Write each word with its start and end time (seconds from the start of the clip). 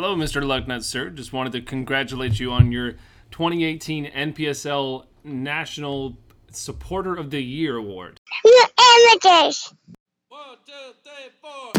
Hello, 0.00 0.14
Mr. 0.14 0.40
Lugnut, 0.44 0.84
sir. 0.84 1.10
Just 1.10 1.32
wanted 1.32 1.50
to 1.54 1.60
congratulate 1.60 2.38
you 2.38 2.52
on 2.52 2.70
your 2.70 2.92
2018 3.32 4.06
NPSL 4.06 5.06
National 5.24 6.16
Supporter 6.52 7.16
of 7.16 7.30
the 7.30 7.42
Year 7.42 7.78
Award. 7.78 8.20
You 8.44 8.64
amateurs. 8.78 9.74
One, 10.28 10.56
two, 10.64 10.72
three, 11.02 11.32
four. 11.42 11.72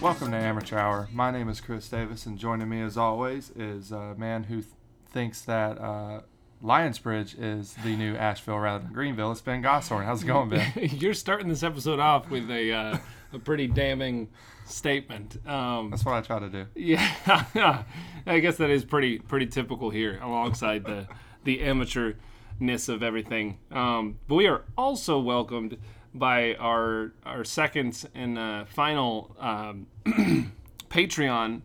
Welcome 0.00 0.30
to 0.30 0.36
Amateur 0.36 0.78
Hour. 0.78 1.08
My 1.12 1.32
name 1.32 1.48
is 1.48 1.60
Chris 1.60 1.88
Davis, 1.88 2.24
and 2.24 2.38
joining 2.38 2.68
me, 2.68 2.80
as 2.82 2.96
always, 2.96 3.50
is 3.56 3.90
a 3.90 4.14
man 4.16 4.44
who 4.44 4.56
th- 4.62 4.66
thinks 5.10 5.40
that 5.42 5.76
uh, 5.78 6.20
Lionsbridge 6.62 7.34
is 7.36 7.74
the 7.82 7.96
new 7.96 8.14
Asheville 8.14 8.58
rather 8.60 8.84
than 8.84 8.92
Greenville. 8.92 9.32
It's 9.32 9.40
Ben 9.40 9.60
Gosshorn. 9.60 10.04
How's 10.04 10.22
it 10.22 10.26
going, 10.26 10.50
Ben? 10.50 10.72
You're 10.76 11.14
starting 11.14 11.48
this 11.48 11.64
episode 11.64 11.98
off 11.98 12.30
with 12.30 12.48
a, 12.48 12.72
uh, 12.72 12.98
a 13.32 13.38
pretty 13.40 13.66
damning 13.66 14.28
statement. 14.66 15.44
Um, 15.44 15.90
That's 15.90 16.04
what 16.04 16.14
I 16.14 16.20
try 16.20 16.38
to 16.38 16.48
do. 16.48 16.66
Yeah, 16.76 17.84
I 18.24 18.38
guess 18.38 18.56
that 18.58 18.70
is 18.70 18.84
pretty 18.84 19.18
pretty 19.18 19.46
typical 19.46 19.90
here, 19.90 20.20
alongside 20.22 20.84
the 20.84 21.08
the 21.42 21.58
amateurness 21.58 22.88
of 22.88 23.02
everything. 23.02 23.58
Um, 23.72 24.18
but 24.28 24.36
we 24.36 24.46
are 24.46 24.62
also 24.76 25.18
welcomed 25.18 25.76
by 26.18 26.54
our 26.54 27.12
our 27.24 27.44
second 27.44 28.08
and 28.14 28.38
uh, 28.38 28.64
final 28.66 29.36
um, 29.38 29.86
Patreon 30.90 31.62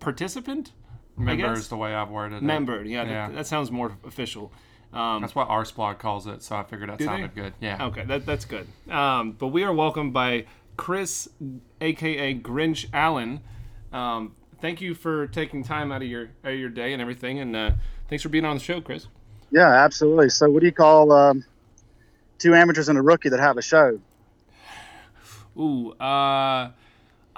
participant. 0.00 0.72
Member 1.16 1.52
is 1.52 1.68
the 1.68 1.76
way 1.76 1.94
I've 1.94 2.10
worded 2.10 2.38
it. 2.38 2.42
Member, 2.44 2.84
yeah, 2.84 3.02
Yeah. 3.02 3.28
That, 3.28 3.34
that 3.34 3.46
sounds 3.46 3.70
more 3.72 3.96
official. 4.04 4.52
Um, 4.92 5.20
That's 5.20 5.34
what 5.34 5.48
our 5.48 5.64
Arseblog 5.64 5.98
calls 5.98 6.26
it, 6.26 6.42
so 6.42 6.56
I 6.56 6.62
figured 6.62 6.88
that 6.88 6.98
they? 6.98 7.04
sounded 7.04 7.34
good. 7.34 7.52
Yeah. 7.60 7.86
Okay, 7.86 8.04
that, 8.04 8.24
that's 8.24 8.44
good. 8.46 8.66
Um, 8.88 9.32
but 9.32 9.48
we 9.48 9.62
are 9.64 9.72
welcomed 9.72 10.12
by 10.14 10.46
Chris, 10.76 11.28
aka 11.80 12.34
Grinch 12.34 12.86
Allen. 12.94 13.40
Um, 13.92 14.34
thank 14.60 14.80
you 14.80 14.94
for 14.94 15.26
taking 15.26 15.62
time 15.62 15.92
out 15.92 16.02
of 16.02 16.08
your 16.08 16.30
out 16.44 16.52
of 16.52 16.58
your 16.58 16.70
day 16.70 16.92
and 16.92 17.02
everything, 17.02 17.38
and 17.38 17.54
uh, 17.54 17.72
thanks 18.08 18.22
for 18.22 18.28
being 18.30 18.44
on 18.46 18.56
the 18.56 18.62
show, 18.62 18.80
Chris. 18.80 19.08
Yeah, 19.50 19.68
absolutely. 19.68 20.30
So, 20.30 20.48
what 20.48 20.60
do 20.60 20.66
you 20.66 20.72
call 20.72 21.12
um, 21.12 21.44
two 22.38 22.54
amateurs 22.54 22.88
and 22.88 22.98
a 22.98 23.02
rookie 23.02 23.28
that 23.28 23.40
have 23.40 23.56
a 23.56 23.62
show? 23.62 24.00
Ooh, 25.56 25.90
uh, 25.92 26.70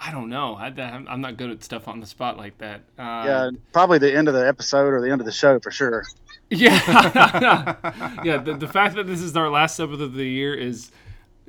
I 0.02 0.10
don't 0.10 0.28
know. 0.28 0.54
I, 0.54 0.66
I'm 0.66 1.06
I'm 1.08 1.20
not 1.20 1.36
good 1.36 1.50
at 1.50 1.62
stuff 1.62 1.88
on 1.88 2.00
the 2.00 2.06
spot 2.06 2.36
like 2.36 2.58
that. 2.58 2.82
Uh, 2.98 3.24
yeah, 3.26 3.50
probably 3.72 3.98
the 3.98 4.14
end 4.14 4.28
of 4.28 4.34
the 4.34 4.46
episode 4.46 4.92
or 4.92 5.00
the 5.00 5.10
end 5.10 5.20
of 5.20 5.26
the 5.26 5.32
show 5.32 5.58
for 5.60 5.70
sure. 5.70 6.04
yeah, 6.50 7.76
yeah. 8.24 8.38
The, 8.38 8.56
the 8.56 8.68
fact 8.68 8.94
that 8.96 9.06
this 9.06 9.20
is 9.20 9.36
our 9.36 9.50
last 9.50 9.78
episode 9.78 10.02
of 10.02 10.14
the 10.14 10.24
year 10.24 10.54
is 10.54 10.90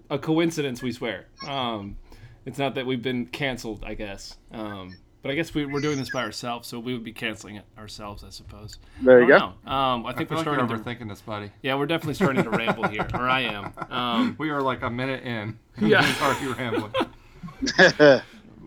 a 0.10 0.20
coincidence. 0.20 0.82
We 0.82 0.92
swear. 0.92 1.28
Um, 1.46 1.98
it's 2.46 2.58
not 2.58 2.76
that 2.76 2.86
we've 2.86 3.02
been 3.02 3.26
canceled, 3.26 3.84
I 3.86 3.94
guess. 3.94 4.38
Um, 4.52 4.98
but 5.22 5.32
I 5.32 5.36
guess 5.36 5.54
we, 5.54 5.66
we're 5.66 5.82
doing 5.82 5.98
this 5.98 6.10
by 6.10 6.24
ourselves, 6.24 6.68
so 6.68 6.80
we 6.80 6.94
would 6.94 7.04
be 7.04 7.14
canceling 7.14 7.56
it 7.56 7.66
ourselves, 7.78 8.24
I 8.24 8.30
suppose. 8.30 8.78
There 9.02 9.20
you 9.20 9.26
I 9.26 9.28
go. 9.28 9.40
don't. 9.40 9.68
Um, 9.74 10.06
I 10.06 10.10
I 10.10 10.14
think 10.14 10.30
feel 10.30 10.38
we're 10.38 10.44
like 10.44 10.60
starting 10.60 10.68
to. 10.68 10.84
overthinking 10.84 11.10
this, 11.10 11.22
buddy. 11.22 11.52
Yeah, 11.62 11.76
we're 11.76 11.86
definitely 11.86 12.16
starting 12.16 12.44
to 12.44 12.50
ramble 12.50 12.88
here, 12.88 13.08
or 13.14 13.30
I 13.30 13.42
am. 13.42 13.74
Um, 13.90 14.36
We 14.40 14.50
are 14.50 14.62
like 14.62 14.82
a 14.82 14.90
minute 14.90 15.24
in. 15.24 15.60
Yeah. 15.80 16.04
He's 16.06 16.22
already 16.22 16.48
rambling. 16.48 16.94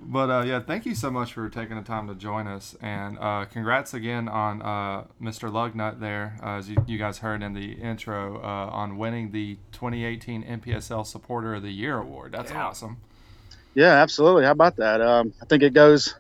But 0.06 0.28
uh, 0.30 0.42
yeah, 0.47 0.60
thank 0.60 0.84
you 0.84 0.94
so 0.94 1.10
much 1.10 1.32
for 1.32 1.48
taking 1.48 1.77
the 1.77 1.82
time 1.82 2.08
to 2.08 2.14
join 2.14 2.47
us, 2.47 2.77
and 2.82 3.19
uh, 3.19 3.47
congrats 3.47 3.94
again 3.94 4.28
on 4.28 4.60
uh, 4.60 5.05
Mr. 5.20 5.50
Lugnut 5.50 5.98
there, 5.98 6.38
uh, 6.42 6.58
as 6.58 6.69
you, 6.69 6.77
you 6.86 6.98
guys 6.98 7.19
heard 7.19 7.42
in 7.42 7.55
the 7.55 7.72
intro, 7.72 8.36
uh, 8.42 8.69
on 8.71 8.98
winning 8.98 9.31
the 9.32 9.56
2018 9.72 10.44
NPSL 10.44 11.06
Supporter 11.06 11.54
of 11.54 11.62
the 11.62 11.71
Year 11.72 11.97
award. 11.98 12.32
That's 12.32 12.53
Yeah. 12.53 12.66
awesome. 12.66 12.98
Yeah, 13.75 13.94
absolutely. 14.03 14.44
How 14.44 14.50
about 14.50 14.76
that? 14.76 15.00
Um, 15.00 15.32
I 15.41 15.47
think 15.47 15.62
it 15.62 15.72
goes 15.72 16.15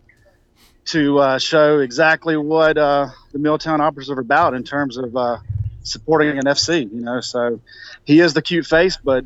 to 0.86 1.18
uh, 1.18 1.38
show 1.38 1.80
exactly 1.80 2.36
what 2.36 2.76
uh, 2.76 3.08
the 3.32 3.38
Milltown 3.38 3.80
Operas 3.80 4.10
are 4.10 4.20
about 4.20 4.54
in 4.54 4.64
terms 4.64 4.96
of 4.96 5.16
uh, 5.16 5.38
supporting 5.82 6.38
an 6.38 6.44
FC. 6.44 6.92
You 6.92 7.00
know, 7.00 7.20
so 7.20 7.60
he 8.04 8.20
is 8.20 8.34
the 8.34 8.42
cute 8.42 8.66
face, 8.66 8.96
but 8.96 9.24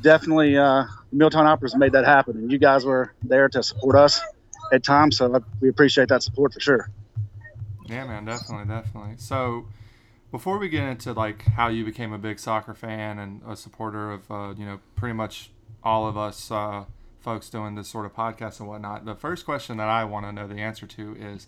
definitely 0.00 0.56
uh, 0.56 0.84
Milltown 1.12 1.46
Operas 1.46 1.76
made 1.76 1.92
that 1.92 2.04
happen, 2.04 2.36
and 2.36 2.52
you 2.52 2.58
guys 2.58 2.84
were 2.84 3.12
there 3.22 3.48
to 3.48 3.62
support 3.62 3.96
us 3.96 4.20
at 4.72 4.82
times. 4.82 5.18
So 5.18 5.42
we 5.60 5.68
appreciate 5.68 6.08
that 6.08 6.22
support 6.22 6.52
for 6.54 6.60
sure. 6.60 6.90
Yeah, 7.86 8.06
man, 8.06 8.24
definitely, 8.24 8.66
definitely. 8.66 9.14
So, 9.18 9.66
before 10.30 10.58
we 10.58 10.68
get 10.68 10.84
into 10.84 11.12
like 11.12 11.42
how 11.42 11.68
you 11.68 11.84
became 11.84 12.12
a 12.12 12.18
big 12.18 12.38
soccer 12.38 12.74
fan 12.74 13.18
and 13.18 13.42
a 13.46 13.56
supporter 13.56 14.10
of, 14.10 14.30
uh, 14.30 14.54
you 14.56 14.64
know, 14.64 14.80
pretty 14.96 15.12
much 15.12 15.50
all 15.82 16.08
of 16.08 16.16
us 16.16 16.50
uh, 16.50 16.84
folks 17.24 17.48
doing 17.48 17.74
this 17.74 17.88
sort 17.88 18.04
of 18.06 18.14
podcast 18.14 18.60
and 18.60 18.68
whatnot, 18.68 19.04
the 19.06 19.14
first 19.14 19.44
question 19.46 19.78
that 19.78 19.88
I 19.88 20.04
want 20.04 20.26
to 20.26 20.32
know 20.32 20.46
the 20.46 20.60
answer 20.60 20.86
to 20.86 21.16
is, 21.18 21.46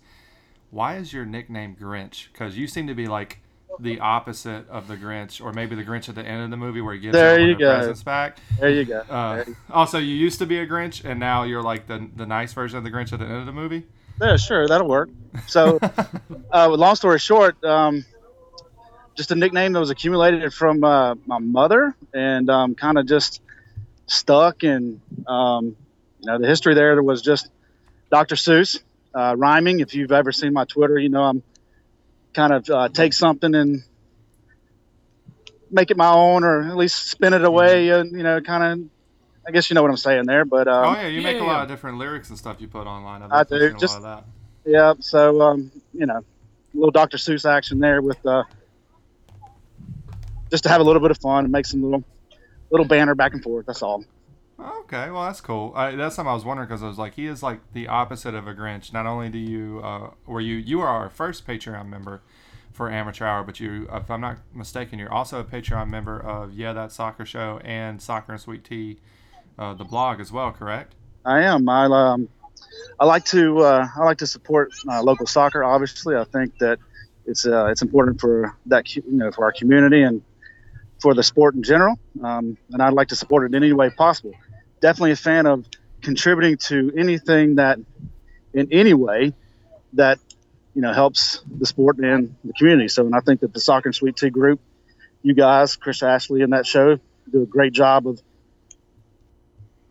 why 0.71 0.97
is 0.97 1.13
your 1.13 1.23
nickname 1.25 1.77
Grinch? 1.79 2.27
Because 2.33 2.57
you 2.57 2.67
seem 2.67 2.87
to 2.87 2.95
be 2.95 3.07
like 3.07 3.39
the 3.79 3.99
opposite 3.99 4.67
of 4.69 4.87
the 4.87 4.97
Grinch, 4.97 5.39
or 5.39 5.53
maybe 5.53 5.75
the 5.75 5.83
Grinch 5.83 6.09
at 6.09 6.15
the 6.15 6.25
end 6.25 6.43
of 6.43 6.49
the 6.49 6.57
movie 6.57 6.81
where 6.81 6.95
he 6.95 6.99
gives 6.99 7.13
There 7.13 7.39
you 7.39 7.55
go. 7.55 7.75
presents 7.77 8.01
back. 8.01 8.39
There 8.59 8.71
you 8.71 8.85
go. 8.85 9.01
Uh, 9.07 9.35
There 9.35 9.45
you- 9.49 9.55
also, 9.69 9.99
you 9.99 10.15
used 10.15 10.39
to 10.39 10.47
be 10.47 10.57
a 10.57 10.65
Grinch, 10.67 11.05
and 11.05 11.19
now 11.19 11.43
you're 11.43 11.61
like 11.61 11.85
the 11.85 12.09
the 12.15 12.25
nice 12.25 12.53
version 12.53 12.79
of 12.79 12.83
the 12.83 12.89
Grinch 12.89 13.13
at 13.13 13.19
the 13.19 13.25
end 13.25 13.35
of 13.37 13.45
the 13.45 13.51
movie. 13.51 13.85
Yeah, 14.19 14.35
sure, 14.35 14.67
that'll 14.67 14.87
work. 14.87 15.09
So, 15.45 15.77
uh, 16.51 16.69
long 16.69 16.95
story 16.95 17.19
short, 17.19 17.63
um, 17.63 18.03
just 19.15 19.29
a 19.29 19.35
nickname 19.35 19.73
that 19.73 19.79
was 19.79 19.91
accumulated 19.91 20.51
from 20.55 20.83
uh, 20.83 21.13
my 21.27 21.37
mother 21.37 21.95
and 22.15 22.49
um, 22.49 22.73
kind 22.73 22.97
of 22.97 23.05
just 23.05 23.41
stuck. 24.07 24.63
And 24.63 24.99
um, 25.27 25.75
you 26.19 26.25
know, 26.31 26.39
the 26.39 26.47
history 26.47 26.73
there 26.73 27.01
was 27.03 27.21
just 27.21 27.49
Dr. 28.09 28.35
Seuss 28.35 28.79
uh, 29.13 29.35
rhyming. 29.37 29.79
If 29.79 29.93
you've 29.93 30.11
ever 30.11 30.31
seen 30.31 30.53
my 30.53 30.65
Twitter, 30.65 30.97
you 30.97 31.09
know 31.09 31.23
I'm 31.23 31.43
kind 32.33 32.53
of 32.53 32.69
uh, 32.69 32.89
take 32.89 33.13
something 33.13 33.53
and 33.53 33.83
make 35.71 35.91
it 35.91 35.97
my 35.97 36.09
own, 36.09 36.43
or 36.43 36.63
at 36.63 36.75
least 36.77 37.07
spin 37.07 37.33
it 37.33 37.43
away, 37.43 37.89
and 37.89 38.11
you 38.11 38.23
know, 38.23 38.41
kind 38.41 38.63
of. 38.63 38.89
I 39.45 39.51
guess 39.51 39.69
you 39.69 39.75
know 39.75 39.81
what 39.81 39.91
I'm 39.91 39.95
saying 39.95 40.25
there, 40.25 40.43
but 40.43 40.67
um, 40.67 40.93
oh 40.93 40.99
yeah, 40.99 41.07
you 41.07 41.21
yeah, 41.21 41.31
make 41.31 41.41
a 41.41 41.45
lot 41.45 41.59
yeah. 41.59 41.61
of 41.63 41.69
different 41.69 41.99
lyrics 41.99 42.27
and 42.27 42.37
stuff 42.37 42.59
you 42.59 42.67
put 42.67 42.85
online. 42.85 43.23
I've 43.23 43.31
I 43.31 43.43
do, 43.45 43.59
seen 43.59 43.77
a 43.77 43.79
just- 43.79 44.01
lot 44.01 44.17
of 44.19 44.23
Yeah, 44.65 44.93
so 44.99 45.41
um, 45.41 45.71
you 45.93 46.05
know, 46.05 46.17
a 46.17 46.77
little 46.77 46.91
Dr. 46.91 47.15
Seuss 47.15 47.49
action 47.49 47.79
there 47.79 48.01
with 48.01 48.23
uh, 48.25 48.43
just 50.51 50.63
to 50.63 50.69
have 50.69 50.81
a 50.81 50.83
little 50.83 51.01
bit 51.01 51.11
of 51.11 51.17
fun 51.19 51.45
and 51.45 51.51
make 51.53 51.65
some 51.65 51.81
little 51.81 52.03
little 52.69 52.85
banner 52.85 53.15
back 53.15 53.33
and 53.33 53.43
forth. 53.43 53.65
That's 53.65 53.81
all. 53.81 54.03
Okay, 54.59 55.11
well 55.11 55.23
that's 55.25 55.41
cool. 55.41 55.71
I, 55.75 55.95
that's 55.95 56.15
something 56.15 56.31
I 56.31 56.33
was 56.33 56.43
wondering 56.43 56.67
because 56.67 56.81
I 56.81 56.87
was 56.87 56.97
like, 56.97 57.13
he 57.13 57.27
is 57.27 57.43
like 57.43 57.59
the 57.73 57.87
opposite 57.87 58.33
of 58.33 58.47
a 58.47 58.55
Grinch. 58.55 58.91
Not 58.91 59.05
only 59.05 59.29
do 59.29 59.37
you, 59.37 59.81
uh, 59.83 60.11
were 60.25 60.41
you, 60.41 60.55
you 60.55 60.81
are 60.81 60.87
our 60.87 61.09
first 61.09 61.45
Patreon 61.45 61.87
member 61.87 62.21
for 62.71 62.91
Amateur 62.91 63.25
Hour, 63.25 63.43
but 63.43 63.59
you, 63.59 63.87
if 63.91 64.09
I'm 64.09 64.21
not 64.21 64.37
mistaken, 64.53 64.97
you're 64.97 65.13
also 65.13 65.39
a 65.39 65.43
Patreon 65.43 65.89
member 65.89 66.19
of 66.19 66.53
Yeah 66.53 66.73
That 66.73 66.91
Soccer 66.91 67.25
Show 67.25 67.59
and 67.63 68.01
Soccer 68.01 68.31
and 68.31 68.41
Sweet 68.41 68.63
Tea, 68.63 68.97
uh, 69.59 69.75
the 69.75 69.83
blog 69.83 70.19
as 70.19 70.31
well. 70.31 70.51
Correct? 70.51 70.95
I 71.23 71.43
am. 71.43 71.69
I 71.69 71.85
um, 71.85 72.29
I 72.99 73.05
like 73.05 73.25
to 73.25 73.59
uh, 73.59 73.87
I 73.95 74.05
like 74.05 74.19
to 74.19 74.27
support 74.27 74.71
uh, 74.89 75.03
local 75.03 75.27
soccer. 75.27 75.63
Obviously, 75.63 76.15
I 76.15 76.23
think 76.23 76.57
that 76.59 76.79
it's 77.25 77.45
uh, 77.45 77.65
it's 77.65 77.81
important 77.81 78.19
for 78.19 78.55
that 78.67 78.95
you 78.95 79.03
know 79.07 79.31
for 79.31 79.43
our 79.43 79.51
community 79.51 80.03
and 80.03 80.21
for 80.99 81.13
the 81.13 81.23
sport 81.23 81.55
in 81.55 81.63
general. 81.63 81.99
Um, 82.23 82.57
and 82.71 82.81
I'd 82.81 82.93
like 82.93 83.09
to 83.09 83.15
support 83.15 83.43
it 83.43 83.55
in 83.55 83.63
any 83.63 83.73
way 83.73 83.89
possible. 83.89 84.33
Definitely 84.81 85.11
a 85.11 85.17
fan 85.17 85.45
of 85.45 85.65
contributing 86.01 86.57
to 86.57 86.93
anything 86.97 87.55
that 87.55 87.79
in 88.53 88.69
any 88.71 88.93
way 88.93 89.33
that 89.93 90.19
you 90.73 90.81
know 90.81 90.93
helps 90.93 91.41
the 91.49 91.65
sport 91.65 91.97
and 91.97 92.35
the 92.43 92.53
community. 92.53 92.87
So, 92.87 93.05
and 93.05 93.15
I 93.15 93.19
think 93.19 93.41
that 93.41 93.53
the 93.53 93.59
Soccer 93.59 93.89
and 93.89 93.95
Sweet 93.95 94.15
Tea 94.15 94.29
group, 94.29 94.59
you 95.21 95.33
guys, 95.33 95.75
Chris 95.75 96.03
Ashley, 96.03 96.41
and 96.41 96.53
that 96.53 96.65
show 96.65 96.99
do 97.31 97.43
a 97.43 97.45
great 97.45 97.73
job 97.73 98.07
of 98.07 98.21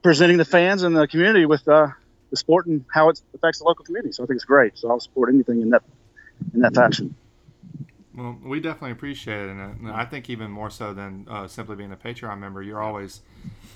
presenting 0.02 0.38
the 0.38 0.44
fans 0.44 0.82
and 0.84 0.96
the 0.96 1.06
community 1.06 1.46
with 1.46 1.66
uh, 1.68 1.88
the 2.30 2.36
sport 2.36 2.66
and 2.66 2.84
how 2.92 3.08
it 3.08 3.20
affects 3.34 3.58
the 3.58 3.64
local 3.64 3.84
community. 3.84 4.12
So 4.12 4.22
I 4.22 4.26
think 4.26 4.36
it's 4.36 4.44
great. 4.44 4.78
So 4.78 4.88
I'll 4.88 5.00
support 5.00 5.28
anything 5.32 5.60
in 5.60 5.70
that 5.70 5.82
in 6.54 6.60
that 6.60 6.74
fashion. 6.74 7.14
Well, 8.16 8.38
we 8.42 8.60
definitely 8.60 8.92
appreciate 8.92 9.46
it, 9.46 9.50
and 9.50 9.88
uh, 9.88 9.92
I 9.94 10.06
think 10.06 10.30
even 10.30 10.50
more 10.50 10.70
so 10.70 10.94
than 10.94 11.26
uh, 11.28 11.46
simply 11.46 11.76
being 11.76 11.92
a 11.92 11.96
Patreon 11.96 12.38
member, 12.38 12.62
you're 12.62 12.82
always 12.82 13.20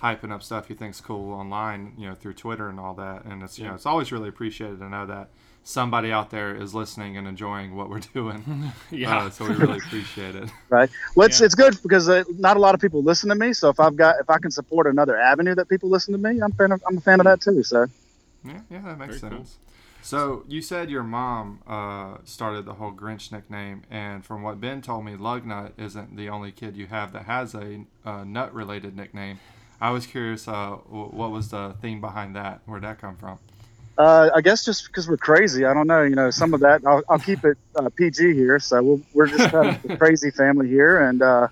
hyping 0.02 0.32
up 0.32 0.42
stuff 0.42 0.70
you 0.70 0.76
think's 0.76 1.00
cool 1.00 1.34
online, 1.34 1.92
you 1.98 2.08
know, 2.08 2.14
through 2.14 2.32
Twitter 2.34 2.68
and 2.70 2.80
all 2.80 2.94
that, 2.94 3.24
and 3.26 3.42
it's 3.42 3.58
you 3.58 3.66
know 3.66 3.74
it's 3.74 3.84
always 3.86 4.10
really 4.12 4.28
appreciated 4.30 4.78
to 4.78 4.88
know 4.88 5.04
that 5.06 5.28
somebody 5.62 6.10
out 6.10 6.30
there 6.30 6.54
is 6.54 6.74
listening 6.74 7.18
and 7.18 7.28
enjoying 7.28 7.76
what 7.76 7.90
we're 7.90 7.98
doing. 8.14 8.72
Yeah. 8.90 9.18
Uh, 9.18 9.30
so 9.30 9.46
we 9.46 9.54
really 9.54 9.78
appreciate 9.78 10.34
it. 10.34 10.48
Right. 10.70 10.88
Well, 11.14 11.26
it's, 11.26 11.40
Yeah. 11.40 11.46
it's 11.46 11.54
good 11.54 11.80
because 11.82 12.08
uh, 12.08 12.24
not 12.38 12.56
a 12.56 12.60
lot 12.60 12.74
of 12.74 12.80
people 12.80 13.02
listen 13.02 13.28
to 13.28 13.34
me. 13.34 13.52
So 13.52 13.68
if 13.68 13.78
I've 13.78 13.96
got 13.96 14.16
if 14.20 14.30
I 14.30 14.38
can 14.38 14.50
support 14.50 14.86
another 14.86 15.18
avenue 15.18 15.54
that 15.56 15.68
people 15.68 15.90
listen 15.90 16.12
to 16.12 16.18
me, 16.18 16.40
I'm 16.40 16.52
fan 16.52 16.72
of, 16.72 16.82
I'm 16.88 16.96
a 16.96 17.00
fan 17.00 17.20
of 17.20 17.24
that 17.24 17.40
too. 17.42 17.62
So 17.62 17.86
Yeah, 18.44 18.60
yeah, 18.70 18.80
that 18.82 18.98
makes 18.98 19.18
Very 19.20 19.32
cool. 19.32 19.46
So 20.02 20.44
you 20.48 20.62
said 20.62 20.90
your 20.90 21.02
mom 21.02 21.60
uh, 21.66 22.18
started 22.24 22.64
the 22.64 22.74
whole 22.74 22.92
Grinch 22.92 23.30
nickname, 23.30 23.82
and 23.90 24.24
from 24.24 24.42
what 24.42 24.60
Ben 24.60 24.80
told 24.82 25.04
me, 25.04 25.12
Lugnut 25.12 25.72
isn't 25.78 26.16
the 26.16 26.28
only 26.28 26.52
kid 26.52 26.76
you 26.76 26.86
have 26.86 27.12
that 27.12 27.24
has 27.24 27.54
a 27.54 27.84
uh, 28.04 28.24
nut-related 28.24 28.96
nickname. 28.96 29.38
I 29.80 29.90
was 29.90 30.06
curious, 30.06 30.48
uh, 30.48 30.70
wh- 30.72 31.12
what 31.14 31.30
was 31.30 31.50
the 31.50 31.74
theme 31.80 32.00
behind 32.00 32.34
that? 32.36 32.60
Where'd 32.66 32.82
that 32.82 33.00
come 33.00 33.16
from? 33.16 33.38
Uh, 33.98 34.30
I 34.34 34.40
guess 34.40 34.64
just 34.64 34.86
because 34.86 35.08
we're 35.08 35.18
crazy. 35.18 35.64
I 35.66 35.74
don't 35.74 35.86
know. 35.86 36.02
You 36.02 36.14
know, 36.14 36.30
some 36.30 36.54
of 36.54 36.60
that. 36.60 36.80
I'll, 36.86 37.02
I'll 37.08 37.18
keep 37.18 37.44
it 37.44 37.58
uh, 37.76 37.88
PG 37.90 38.34
here. 38.34 38.58
So 38.58 38.82
we'll, 38.82 39.00
we're 39.12 39.26
just 39.28 39.50
kind 39.50 39.68
of 39.68 39.90
a 39.90 39.96
crazy 39.98 40.30
family 40.30 40.68
here. 40.68 41.06
And 41.06 41.20
uh, 41.20 41.48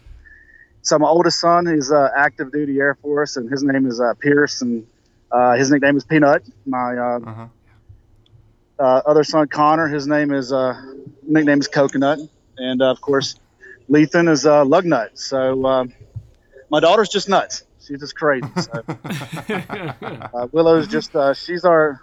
so 0.80 0.98
my 0.98 1.08
oldest 1.08 1.40
son 1.40 1.66
is 1.66 1.92
uh, 1.92 2.08
active 2.16 2.50
duty 2.50 2.78
Air 2.80 2.94
Force, 3.02 3.36
and 3.36 3.50
his 3.50 3.62
name 3.62 3.86
is 3.86 4.00
uh, 4.00 4.14
Pierce, 4.14 4.62
and 4.62 4.86
uh, 5.30 5.56
his 5.56 5.70
nickname 5.70 5.98
is 5.98 6.04
Peanut. 6.04 6.42
My 6.64 6.96
uh, 6.96 7.18
Uh 8.78 9.02
other 9.06 9.24
son 9.24 9.48
Connor, 9.48 9.88
his 9.88 10.06
name 10.06 10.32
is 10.32 10.52
uh, 10.52 10.80
nickname 11.22 11.60
is 11.60 11.68
Coconut, 11.68 12.20
and 12.56 12.80
uh, 12.82 12.90
of 12.90 13.00
course, 13.00 13.36
Lethan 13.90 14.30
is 14.30 14.46
uh, 14.46 14.64
Lugnut. 14.64 15.18
So 15.18 15.64
uh, 15.66 15.84
my 16.70 16.80
daughter's 16.80 17.08
just 17.08 17.28
nuts. 17.28 17.64
She's 17.80 18.00
just 18.00 18.14
crazy. 18.14 18.46
So 18.56 18.84
uh, 18.88 20.48
Willow's 20.52 20.88
just 20.88 21.16
uh, 21.16 21.34
she's 21.34 21.64
our 21.64 22.00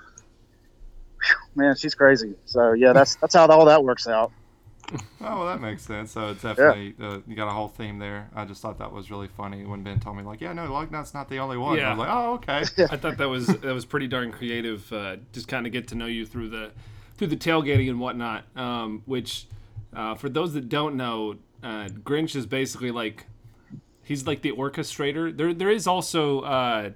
man. 1.56 1.76
She's 1.76 1.96
crazy. 1.96 2.36
So 2.46 2.74
yeah, 2.74 2.94
that's 2.94 3.16
that's 3.16 3.36
how 3.36 3.48
all 3.48 3.66
that 3.66 3.84
works 3.84 4.08
out. 4.08 4.32
Oh, 4.94 5.40
well, 5.40 5.46
that 5.48 5.62
makes 5.62 5.84
sense. 5.84 6.12
So 6.12 6.30
it's 6.30 6.44
definitely 6.44 6.94
uh, 7.02 7.20
you 7.28 7.36
got 7.36 7.48
a 7.48 7.52
whole 7.52 7.68
theme 7.68 7.98
there. 8.00 8.30
I 8.36 8.46
just 8.46 8.62
thought 8.62 8.78
that 8.80 8.92
was 8.92 9.10
really 9.10 9.28
funny 9.28 9.66
when 9.66 9.82
Ben 9.84 10.00
told 10.00 10.18
me 10.18 10.24
like, 10.24 10.42
yeah, 10.42 10.54
no, 10.54 10.68
Lugnut's 10.68 11.14
not 11.14 11.30
the 11.30 11.40
only 11.40 11.58
one. 11.58 11.78
I 11.78 11.82
Yeah. 11.82 11.90
was 11.92 12.00
like, 12.00 12.10
oh, 12.12 12.34
okay. 12.36 12.64
I 12.92 12.98
thought 12.98 13.18
that 13.18 13.28
was 13.30 13.48
that 13.48 13.64
was 13.74 13.86
pretty 13.86 14.08
darn 14.08 14.32
creative. 14.32 14.92
Uh, 14.94 15.18
just 15.34 15.48
kind 15.48 15.66
of 15.66 15.72
get 15.72 15.88
to 15.90 15.96
know 15.96 16.06
you 16.06 16.26
through 16.26 16.50
the 16.50 16.72
through 17.18 17.28
the 17.28 17.38
tailgating 17.38 17.90
and 17.90 18.00
whatnot. 18.00 18.46
Um, 18.56 19.02
which, 19.06 19.48
uh, 19.96 20.16
for 20.16 20.30
those 20.30 20.54
that 20.54 20.70
don't 20.70 20.96
know, 20.96 21.36
uh, 21.64 21.88
Grinch 22.04 22.36
is 22.36 22.46
basically 22.46 22.92
like 22.92 23.26
he's 24.04 24.28
like 24.28 24.42
the 24.44 24.52
orchestrator. 24.52 25.36
There 25.36 25.54
there 25.54 25.72
is 25.72 25.88
also 25.88 26.42
uh, 26.42 26.90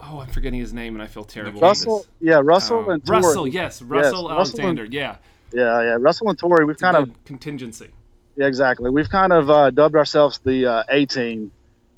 oh 0.00 0.20
I'm 0.20 0.28
forgetting 0.28 0.60
his 0.60 0.72
name 0.72 0.94
and 0.94 1.02
I 1.02 1.06
feel 1.08 1.24
terrible. 1.24 1.60
Russell, 1.60 2.06
yeah, 2.20 2.40
Russell 2.42 2.78
Um, 2.80 2.90
and 2.90 3.08
Russell, 3.08 3.48
yes, 3.48 3.82
Russell 3.82 4.28
Russell 4.28 4.30
Alexander, 4.30 4.84
and- 4.84 4.94
yeah, 4.94 5.16
Yeah, 5.52 5.82
yeah, 5.82 5.96
Russell 5.98 6.28
and 6.28 6.38
Tori. 6.38 6.64
We've 6.64 6.76
kind 6.78 6.96
of 6.96 7.10
contingency. 7.24 7.88
Yeah, 8.36 8.46
exactly. 8.46 8.90
We've 8.90 9.08
kind 9.08 9.32
of 9.32 9.50
uh, 9.50 9.70
dubbed 9.70 9.96
ourselves 9.96 10.38
the 10.38 10.66
uh, 10.66 10.82
A 10.90 11.06
team 11.06 11.50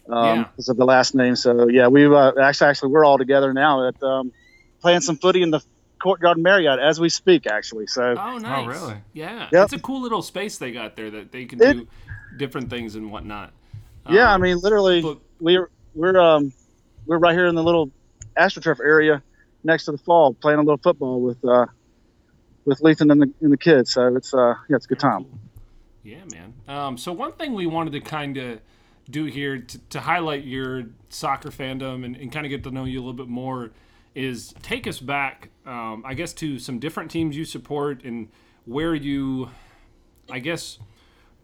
um, 0.09 0.25
Yeah. 0.39 0.45
because 0.45 0.69
of 0.69 0.77
the 0.77 0.85
last 0.85 1.15
name. 1.15 1.37
So 1.37 1.69
yeah, 1.69 1.89
we've 1.89 2.13
uh, 2.13 2.33
actually 2.41 2.69
actually 2.71 2.91
we're 2.93 3.05
all 3.05 3.19
together 3.19 3.53
now 3.53 3.89
at 3.89 4.03
um, 4.03 4.33
playing 4.81 5.01
some 5.01 5.17
footy 5.17 5.43
in 5.43 5.51
the 5.51 5.61
Courtyard 6.01 6.39
Marriott 6.39 6.79
as 6.79 6.99
we 7.01 7.09
speak. 7.11 7.47
Actually, 7.47 7.87
so 7.89 8.15
Oh, 8.19 8.39
nice. 8.39 8.65
Oh, 8.65 8.69
really? 8.69 9.01
Yeah, 9.13 9.49
Yep. 9.53 9.65
it's 9.65 9.73
a 9.75 9.79
cool 9.81 10.01
little 10.01 10.23
space 10.23 10.57
they 10.57 10.73
got 10.73 10.97
there 10.97 11.11
that 11.11 11.31
they 11.33 11.45
can 11.45 11.61
It- 11.63 11.73
do 11.75 11.89
different 12.39 12.71
things 12.71 12.95
and 12.95 13.11
whatnot. 13.13 13.53
yeah, 14.09 14.31
I 14.31 14.35
Um, 14.35 14.41
mean 14.43 14.59
literally 14.59 15.03
but- 15.03 15.19
we're 15.41 15.69
we're 15.95 16.19
um 16.19 16.53
we're 17.07 17.19
right 17.19 17.35
here 17.35 17.47
in 17.49 17.55
the 17.57 17.63
little 17.63 17.91
astroturf 18.39 18.79
area 18.81 19.23
next 19.65 19.85
to 19.87 19.93
the 19.93 19.99
fall 19.99 20.33
playing 20.35 20.59
a 20.61 20.63
little 20.63 20.79
football 20.79 21.21
with 21.21 21.45
uh 21.45 21.67
with 22.65 22.81
Lethan 22.81 23.11
and 23.11 23.23
the 23.23 23.33
and 23.41 23.53
the 23.53 23.57
kids. 23.57 23.93
So 23.93 24.17
it's 24.17 24.35
uh 24.35 24.55
yeah 24.69 24.77
it's 24.77 24.87
a 24.87 24.89
good 24.89 25.01
time. 25.01 25.27
Yeah, 26.03 26.23
man. 26.33 26.55
Um, 26.67 26.99
so 26.99 27.13
one 27.13 27.33
thing 27.33 27.55
we 27.55 27.67
wanted 27.67 27.93
to 27.93 28.01
kind 28.01 28.37
of 28.37 28.61
do 29.11 29.25
here 29.25 29.59
to, 29.59 29.79
to 29.91 30.01
highlight 30.01 30.45
your 30.45 30.85
soccer 31.09 31.51
fandom 31.51 32.05
and, 32.05 32.17
and 32.17 32.33
kind 32.33 32.47
of 32.47 32.51
get 32.51 32.63
to 32.65 32.71
know 32.71 32.85
you 32.85 32.99
a 32.99 33.03
little 33.03 33.13
bit 33.13 33.29
more 33.29 33.71
is 34.15 34.55
take 34.63 34.87
us 34.87 34.99
back, 34.99 35.51
um, 35.67 36.03
I 36.07 36.15
guess, 36.15 36.33
to 36.35 36.59
some 36.59 36.79
different 36.79 37.11
teams 37.11 37.37
you 37.37 37.45
support 37.45 38.05
and 38.05 38.29
where 38.65 38.95
you, 38.95 39.51
I 40.31 40.39
guess, 40.39 40.79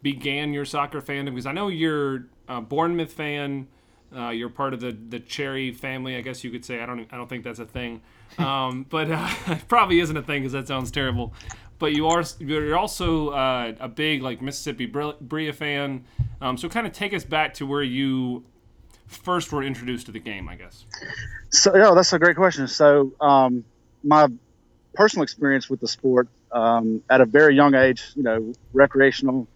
began 0.03 0.53
your 0.53 0.65
soccer 0.65 1.01
fandom. 1.01 1.27
Because 1.27 1.47
I 1.47 1.53
know 1.53 1.69
you're 1.69 2.27
a 2.49 2.61
Bournemouth 2.61 3.13
fan. 3.13 3.69
Uh, 4.17 4.31
you're 4.31 4.49
part 4.49 4.73
of 4.73 4.81
the 4.81 4.97
the 5.09 5.19
Cherry 5.19 5.73
family, 5.73 6.17
I 6.17 6.21
guess 6.21 6.45
you 6.45 6.51
could 6.51 6.65
say. 6.65 6.81
I 6.81 6.87
don't 6.87 7.07
I 7.13 7.17
don't 7.17 7.29
think 7.29 7.45
that's 7.45 7.59
a 7.59 7.67
thing, 7.67 8.01
um, 8.39 8.87
but 8.89 9.11
uh, 9.11 9.29
it 9.49 9.69
probably 9.69 10.01
isn't 10.01 10.17
a 10.17 10.23
thing 10.23 10.43
because 10.43 10.53
that 10.53 10.69
sounds 10.69 10.91
terrible. 10.91 11.35
But 11.79 11.93
you 11.93 12.09
are 12.09 12.25
you're 12.39 12.77
also 12.77 13.31
uh, 13.31 13.75
a 13.81 13.89
big 13.89 14.23
like 14.23 14.41
Mississippi 14.41 14.87
Bri- 14.87 15.17
Bria 15.21 15.53
fan. 15.53 16.05
Um, 16.41 16.57
so 16.57 16.69
kind 16.69 16.87
of 16.87 16.93
take 16.93 17.13
us 17.13 17.25
back 17.25 17.55
to 17.55 17.67
where 17.67 17.83
you 17.83 18.45
first 19.07 19.53
were 19.53 19.63
introduced 19.63 20.07
to 20.07 20.13
the 20.13 20.19
game, 20.19 20.49
I 20.49 20.57
guess. 20.57 20.85
So 21.51 21.77
yeah, 21.77 21.93
that's 21.95 22.13
a 22.13 22.19
great 22.19 22.37
question. 22.37 22.67
So 22.69 23.13
um, 23.21 23.65
my 24.03 24.29
personal 24.95 25.23
experience 25.23 25.69
with 25.69 25.81
the 25.81 25.89
sport 25.89 26.29
um, 26.51 27.03
at 27.11 27.21
a 27.21 27.27
very 27.27 27.55
young 27.55 27.75
age, 27.75 28.05
you 28.15 28.23
know, 28.23 28.53
recreational, 28.73 29.47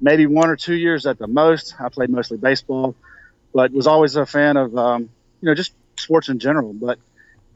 maybe 0.00 0.26
one 0.26 0.50
or 0.50 0.56
two 0.56 0.74
years 0.74 1.06
at 1.06 1.18
the 1.18 1.26
most. 1.26 1.74
I 1.80 1.88
played 1.88 2.10
mostly 2.10 2.36
baseball, 2.36 2.96
but 3.54 3.72
was 3.72 3.86
always 3.86 4.16
a 4.16 4.26
fan 4.26 4.56
of 4.56 4.76
um, 4.76 5.08
you 5.40 5.46
know 5.46 5.54
just 5.54 5.72
sports 5.98 6.28
in 6.28 6.38
general. 6.38 6.72
But 6.72 6.98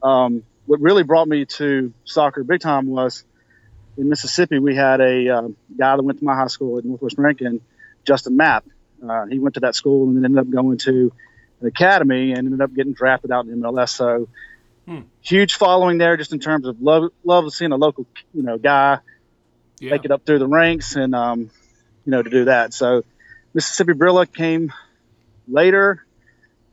um, 0.01 0.43
what 0.65 0.79
really 0.81 1.03
brought 1.03 1.27
me 1.27 1.45
to 1.45 1.93
soccer 2.05 2.43
big 2.43 2.61
time 2.61 2.87
was 2.87 3.23
in 3.97 4.09
Mississippi. 4.09 4.59
We 4.59 4.75
had 4.75 5.01
a 5.01 5.29
um, 5.29 5.57
guy 5.77 5.95
that 5.95 6.03
went 6.03 6.19
to 6.19 6.25
my 6.25 6.35
high 6.35 6.47
school 6.47 6.77
at 6.77 6.85
Northwest 6.85 7.17
Rankin, 7.17 7.61
Justin 8.05 8.37
Mapp. 8.37 8.65
Uh, 9.07 9.25
he 9.25 9.39
went 9.39 9.55
to 9.55 9.61
that 9.61 9.75
school 9.75 10.07
and 10.07 10.17
then 10.17 10.25
ended 10.25 10.39
up 10.39 10.49
going 10.49 10.77
to 10.79 11.11
an 11.61 11.67
academy 11.67 12.31
and 12.31 12.39
ended 12.39 12.61
up 12.61 12.73
getting 12.73 12.93
drafted 12.93 13.31
out 13.31 13.45
in 13.45 13.59
MLS. 13.61 13.89
So 13.89 14.27
Hmm. 14.87 15.01
huge 15.21 15.55
following 15.55 15.97
there, 15.97 16.17
just 16.17 16.33
in 16.33 16.39
terms 16.39 16.65
of 16.65 16.81
love, 16.81 17.11
love 17.23 17.51
seeing 17.53 17.71
a 17.71 17.77
local, 17.77 18.07
you 18.33 18.43
know, 18.43 18.57
guy 18.57 18.99
Yeah. 19.79 19.91
make 19.91 20.05
it 20.05 20.11
up 20.11 20.25
through 20.25 20.39
the 20.39 20.47
ranks 20.47 20.95
and, 20.95 21.13
um, 21.15 21.41
you 22.05 22.11
know, 22.11 22.21
to 22.23 22.29
do 22.29 22.45
that. 22.45 22.73
So 22.73 23.03
Mississippi 23.53 23.93
Brilla 23.93 24.31
came 24.31 24.71
later, 25.47 26.05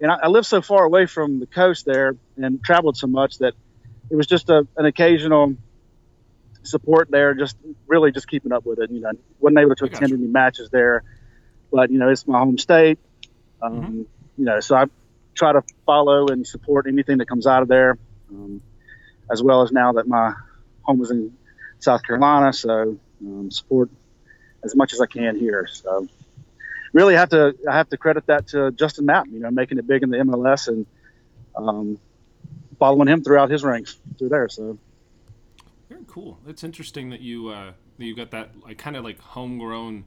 and 0.01 0.11
I, 0.11 0.17
I 0.25 0.29
lived 0.29 0.47
so 0.47 0.63
far 0.63 0.85
away 0.85 1.07
from 1.07 1.41
the 1.41 1.47
coast 1.47 1.87
there 1.87 2.17
and 2.37 2.63
traveled 2.63 2.97
so 2.97 3.07
much 3.07 3.39
that 3.39 3.55
it 4.11 4.17
was 4.17 4.27
just 4.27 4.51
a, 4.51 4.67
an 4.77 4.87
occasional 4.87 5.57
support 6.63 7.11
there, 7.11 7.35
just 7.35 7.57
really 7.87 8.13
just 8.13 8.29
keeping 8.29 8.53
up 8.53 8.67
with 8.67 8.79
it. 8.79 8.91
You 8.91 9.01
know, 9.01 9.13
wasn't 9.41 9.61
able 9.61 9.75
to 9.77 9.85
attend 9.85 10.13
any 10.13 10.27
matches 10.27 10.71
there, 10.71 11.03
but 11.73 11.91
you 11.91 11.99
know, 11.99 12.09
it's 12.09 12.27
my 12.27 12.39
home 12.39 12.59
state. 12.59 12.99
Um, 13.63 13.73
Mm-hmm. 13.73 14.03
You 14.39 14.45
know, 14.45 14.61
so 14.61 14.77
I 14.77 14.85
try 15.35 15.53
to 15.53 15.63
follow 15.87 16.27
and 16.29 16.47
support 16.47 16.87
anything 16.87 17.19
that 17.19 17.27
comes 17.27 17.47
out 17.47 17.63
of 17.63 17.69
there, 17.69 17.97
um, 18.31 18.61
as 19.31 19.43
well 19.43 19.63
as 19.63 19.73
now 19.73 19.93
that 19.93 20.07
my 20.07 20.35
home 20.83 21.01
is 21.01 21.11
in 21.11 21.33
South 21.79 22.03
Carolina, 22.03 22.53
so 22.53 22.99
um, 23.25 23.51
support 23.51 23.89
as 24.63 24.77
much 24.77 24.93
as 24.93 25.01
I 25.01 25.07
can 25.07 25.39
here. 25.39 25.67
So 25.71 26.07
really 26.97 27.15
have 27.17 27.31
to 27.31 27.55
I 27.71 27.77
have 27.77 27.91
to 27.91 27.99
credit 27.99 28.27
that 28.29 28.49
to 28.49 28.73
Justin 28.73 29.07
Mapp, 29.07 29.29
you 29.29 29.41
know, 29.41 29.51
making 29.53 29.79
it 29.79 29.87
big 29.87 30.03
in 30.05 30.11
the 30.11 30.19
MLS 30.19 30.69
and 30.69 30.87
um, 31.57 31.99
following 32.79 33.09
him 33.09 33.23
throughout 33.25 33.51
his 33.51 33.65
ranks 33.65 33.99
through 34.19 34.31
there. 34.31 34.49
So 34.49 34.79
Very 35.89 36.05
cool. 36.09 36.39
It's 36.47 36.65
interesting 36.65 37.11
that 37.11 37.21
you 37.21 37.49
uh, 37.51 37.73
that 37.99 38.05
you 38.05 38.15
got 38.17 38.31
that 38.33 38.51
like 38.65 38.79
kind 38.79 38.97
of 38.97 39.05
like 39.05 39.21
homegrown 39.21 40.05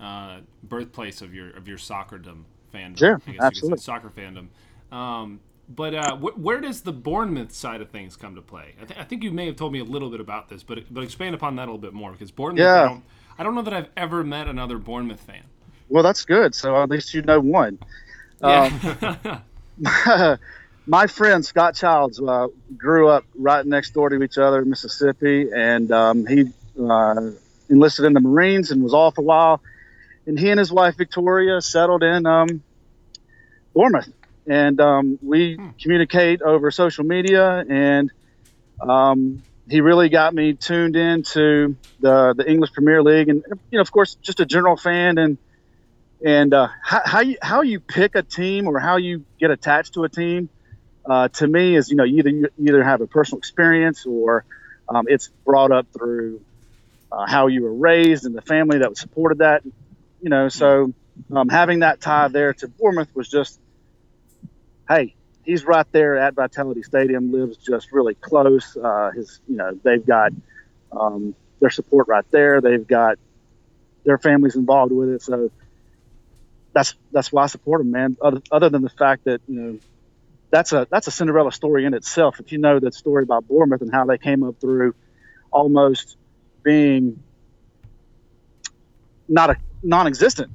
uh, 0.00 0.40
birthplace 0.62 1.22
of 1.22 1.34
your 1.34 1.50
of 1.56 1.68
your 1.68 1.78
soccerdom 1.78 2.44
fandom. 2.74 2.98
Sure, 2.98 3.22
I 3.26 3.32
guess 3.32 3.42
absolutely. 3.42 3.78
soccer 3.78 4.10
fandom. 4.10 4.48
Um, 4.92 5.40
but 5.68 5.94
uh, 5.94 6.16
wh- 6.16 6.38
where 6.38 6.60
does 6.60 6.82
the 6.82 6.92
Bournemouth 6.92 7.52
side 7.52 7.80
of 7.80 7.90
things 7.90 8.16
come 8.16 8.36
to 8.36 8.42
play? 8.42 8.74
I, 8.80 8.84
th- 8.84 9.00
I 9.00 9.04
think 9.04 9.24
you 9.24 9.32
may 9.32 9.46
have 9.46 9.56
told 9.56 9.72
me 9.72 9.80
a 9.80 9.84
little 9.84 10.10
bit 10.10 10.20
about 10.20 10.48
this, 10.48 10.62
but 10.62 10.92
but 10.92 11.02
expand 11.04 11.34
upon 11.34 11.56
that 11.56 11.64
a 11.64 11.72
little 11.72 11.78
bit 11.78 11.94
more 11.94 12.12
because 12.12 12.30
Bournemouth. 12.30 12.60
Yeah. 12.60 12.82
I 12.82 12.84
don't, 12.84 13.04
I 13.38 13.42
don't 13.44 13.54
know 13.54 13.62
that 13.62 13.74
I've 13.74 13.90
ever 13.96 14.24
met 14.24 14.48
another 14.48 14.78
Bournemouth 14.78 15.20
fan. 15.20 15.44
Well, 15.88 16.02
that's 16.02 16.24
good. 16.24 16.54
So 16.54 16.80
at 16.82 16.90
least 16.90 17.14
you 17.14 17.22
know 17.22 17.40
one. 17.40 17.78
Yeah. 18.42 19.40
my 20.86 21.06
friend 21.06 21.44
Scott 21.44 21.74
Childs 21.74 22.20
uh, 22.20 22.48
grew 22.76 23.08
up 23.08 23.24
right 23.34 23.66
next 23.66 23.90
door 23.90 24.08
to 24.08 24.22
each 24.22 24.38
other 24.38 24.62
in 24.62 24.70
Mississippi, 24.70 25.48
and 25.54 25.90
um, 25.90 26.26
he 26.26 26.44
uh, 26.80 27.30
enlisted 27.68 28.04
in 28.04 28.12
the 28.12 28.20
Marines 28.20 28.70
and 28.70 28.82
was 28.82 28.94
off 28.94 29.18
a 29.18 29.22
while. 29.22 29.60
And 30.26 30.38
he 30.38 30.50
and 30.50 30.58
his 30.58 30.72
wife 30.72 30.96
Victoria 30.96 31.60
settled 31.60 32.02
in 32.02 32.26
um, 32.26 32.62
Bournemouth, 33.74 34.12
and 34.46 34.80
um, 34.80 35.18
we 35.22 35.58
communicate 35.80 36.42
over 36.42 36.70
social 36.70 37.04
media. 37.04 37.64
And 37.68 38.10
um, 38.80 39.42
he 39.68 39.80
really 39.80 40.08
got 40.08 40.34
me 40.34 40.54
tuned 40.54 40.96
into 40.96 41.76
the 42.00 42.34
the 42.36 42.48
English 42.48 42.72
Premier 42.72 43.02
League, 43.02 43.28
and 43.28 43.44
you 43.70 43.78
know, 43.78 43.80
of 43.80 43.90
course, 43.92 44.16
just 44.16 44.40
a 44.40 44.46
general 44.46 44.76
fan 44.76 45.18
and 45.18 45.38
and 46.24 46.52
uh, 46.54 46.68
how, 46.82 47.02
how 47.04 47.20
you 47.20 47.36
how 47.42 47.62
you 47.62 47.80
pick 47.80 48.14
a 48.14 48.22
team 48.22 48.66
or 48.66 48.78
how 48.78 48.96
you 48.96 49.24
get 49.38 49.50
attached 49.50 49.94
to 49.94 50.04
a 50.04 50.08
team 50.08 50.48
uh, 51.04 51.28
to 51.28 51.46
me 51.46 51.76
is 51.76 51.90
you 51.90 51.96
know 51.96 52.04
either 52.04 52.30
you 52.30 52.48
either 52.58 52.82
have 52.82 53.00
a 53.00 53.06
personal 53.06 53.38
experience 53.38 54.06
or 54.06 54.44
um, 54.88 55.06
it's 55.08 55.28
brought 55.44 55.72
up 55.72 55.86
through 55.96 56.40
uh, 57.12 57.26
how 57.26 57.46
you 57.48 57.62
were 57.62 57.74
raised 57.74 58.24
and 58.24 58.34
the 58.34 58.42
family 58.42 58.78
that 58.78 58.96
supported 58.96 59.38
that 59.38 59.62
you 60.22 60.30
know 60.30 60.48
so 60.48 60.92
um, 61.32 61.48
having 61.48 61.80
that 61.80 62.00
tie 62.00 62.28
there 62.28 62.52
to 62.54 62.68
Bournemouth 62.68 63.14
was 63.14 63.28
just 63.28 63.58
hey 64.88 65.14
he's 65.46 65.64
right 65.64 65.86
there 65.92 66.18
at 66.18 66.34
Vitality 66.34 66.82
Stadium. 66.82 67.32
Lives 67.32 67.56
just 67.56 67.92
really 67.92 68.14
close. 68.14 68.76
Uh, 68.76 69.12
his, 69.14 69.40
you 69.48 69.56
know, 69.56 69.78
they've 69.82 70.04
got 70.04 70.32
um, 70.92 71.34
their 71.60 71.70
support 71.70 72.08
right 72.08 72.28
there. 72.30 72.60
They've 72.60 72.86
got 72.86 73.18
their 74.04 74.18
families 74.18 74.56
involved 74.56 74.92
with 74.92 75.08
it. 75.08 75.22
So 75.22 75.50
that's 76.76 76.94
that's 77.10 77.32
why 77.32 77.44
I 77.44 77.46
support 77.46 77.80
him, 77.80 77.90
man. 77.90 78.18
Other, 78.20 78.42
other 78.52 78.68
than 78.68 78.82
the 78.82 78.90
fact 78.90 79.24
that 79.24 79.40
you 79.48 79.58
know 79.58 79.78
that's 80.50 80.74
a 80.74 80.86
that's 80.90 81.06
a 81.06 81.10
Cinderella 81.10 81.50
story 81.50 81.86
in 81.86 81.94
itself. 81.94 82.38
If 82.38 82.52
you 82.52 82.58
know 82.58 82.78
that 82.78 82.92
story 82.92 83.22
about 83.22 83.48
Bournemouth 83.48 83.80
and 83.80 83.90
how 83.90 84.04
they 84.04 84.18
came 84.18 84.42
up 84.44 84.56
through 84.60 84.94
almost 85.50 86.16
being 86.62 87.22
not 89.26 89.48
a 89.50 89.56
non-existent 89.82 90.50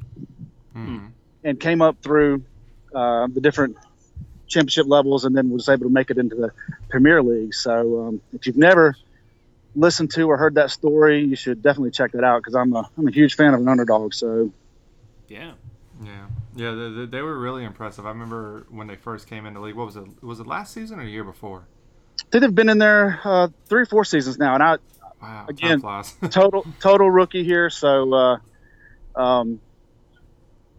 Mhm. 0.75 1.11
and 1.43 1.59
came 1.59 1.81
up 1.81 1.97
through 2.03 2.43
uh, 2.93 3.27
the 3.33 3.41
different 3.41 3.77
championship 4.47 4.85
levels 4.87 5.25
and 5.25 5.35
then 5.35 5.49
was 5.49 5.69
able 5.69 5.85
to 5.85 5.89
make 5.89 6.11
it 6.11 6.19
into 6.19 6.35
the 6.35 6.51
Premier 6.89 7.23
League. 7.23 7.55
So 7.55 8.05
um, 8.05 8.21
if 8.31 8.45
you've 8.45 8.57
never 8.57 8.95
listened 9.75 10.11
to 10.11 10.23
or 10.29 10.37
heard 10.37 10.55
that 10.55 10.69
story, 10.69 11.23
you 11.23 11.35
should 11.35 11.63
definitely 11.63 11.91
check 11.91 12.11
that 12.11 12.23
out 12.23 12.39
because 12.41 12.53
I'm 12.53 12.73
a, 12.75 12.87
I'm 12.97 13.07
a 13.07 13.11
huge 13.11 13.35
fan 13.35 13.55
of 13.55 13.61
an 13.61 13.67
underdog. 13.67 14.13
So 14.13 14.51
Yeah. 15.27 15.53
Yeah, 16.03 16.25
yeah, 16.55 16.71
they, 16.71 16.89
they, 16.89 17.05
they 17.05 17.21
were 17.21 17.37
really 17.37 17.63
impressive. 17.63 18.05
I 18.05 18.09
remember 18.09 18.65
when 18.69 18.87
they 18.87 18.95
first 18.95 19.27
came 19.27 19.45
into 19.45 19.59
the 19.59 19.65
league. 19.65 19.75
What 19.75 19.85
was 19.85 19.95
it? 19.95 20.23
Was 20.23 20.39
it 20.39 20.47
last 20.47 20.73
season 20.73 20.99
or 20.99 21.03
the 21.05 21.11
year 21.11 21.23
before? 21.23 21.63
I 22.19 22.23
think 22.31 22.41
they've 22.41 22.55
been 22.55 22.69
in 22.69 22.77
there 22.77 23.19
uh, 23.23 23.49
three 23.67 23.85
four 23.85 24.05
seasons 24.05 24.37
now, 24.37 24.53
and 24.55 24.63
I 24.63 24.77
Wow, 25.21 25.45
Again, 25.49 25.81
total 26.31 26.65
total 26.79 27.11
rookie 27.11 27.43
here. 27.43 27.69
So 27.69 28.13
uh, 28.13 28.37
um, 29.15 29.59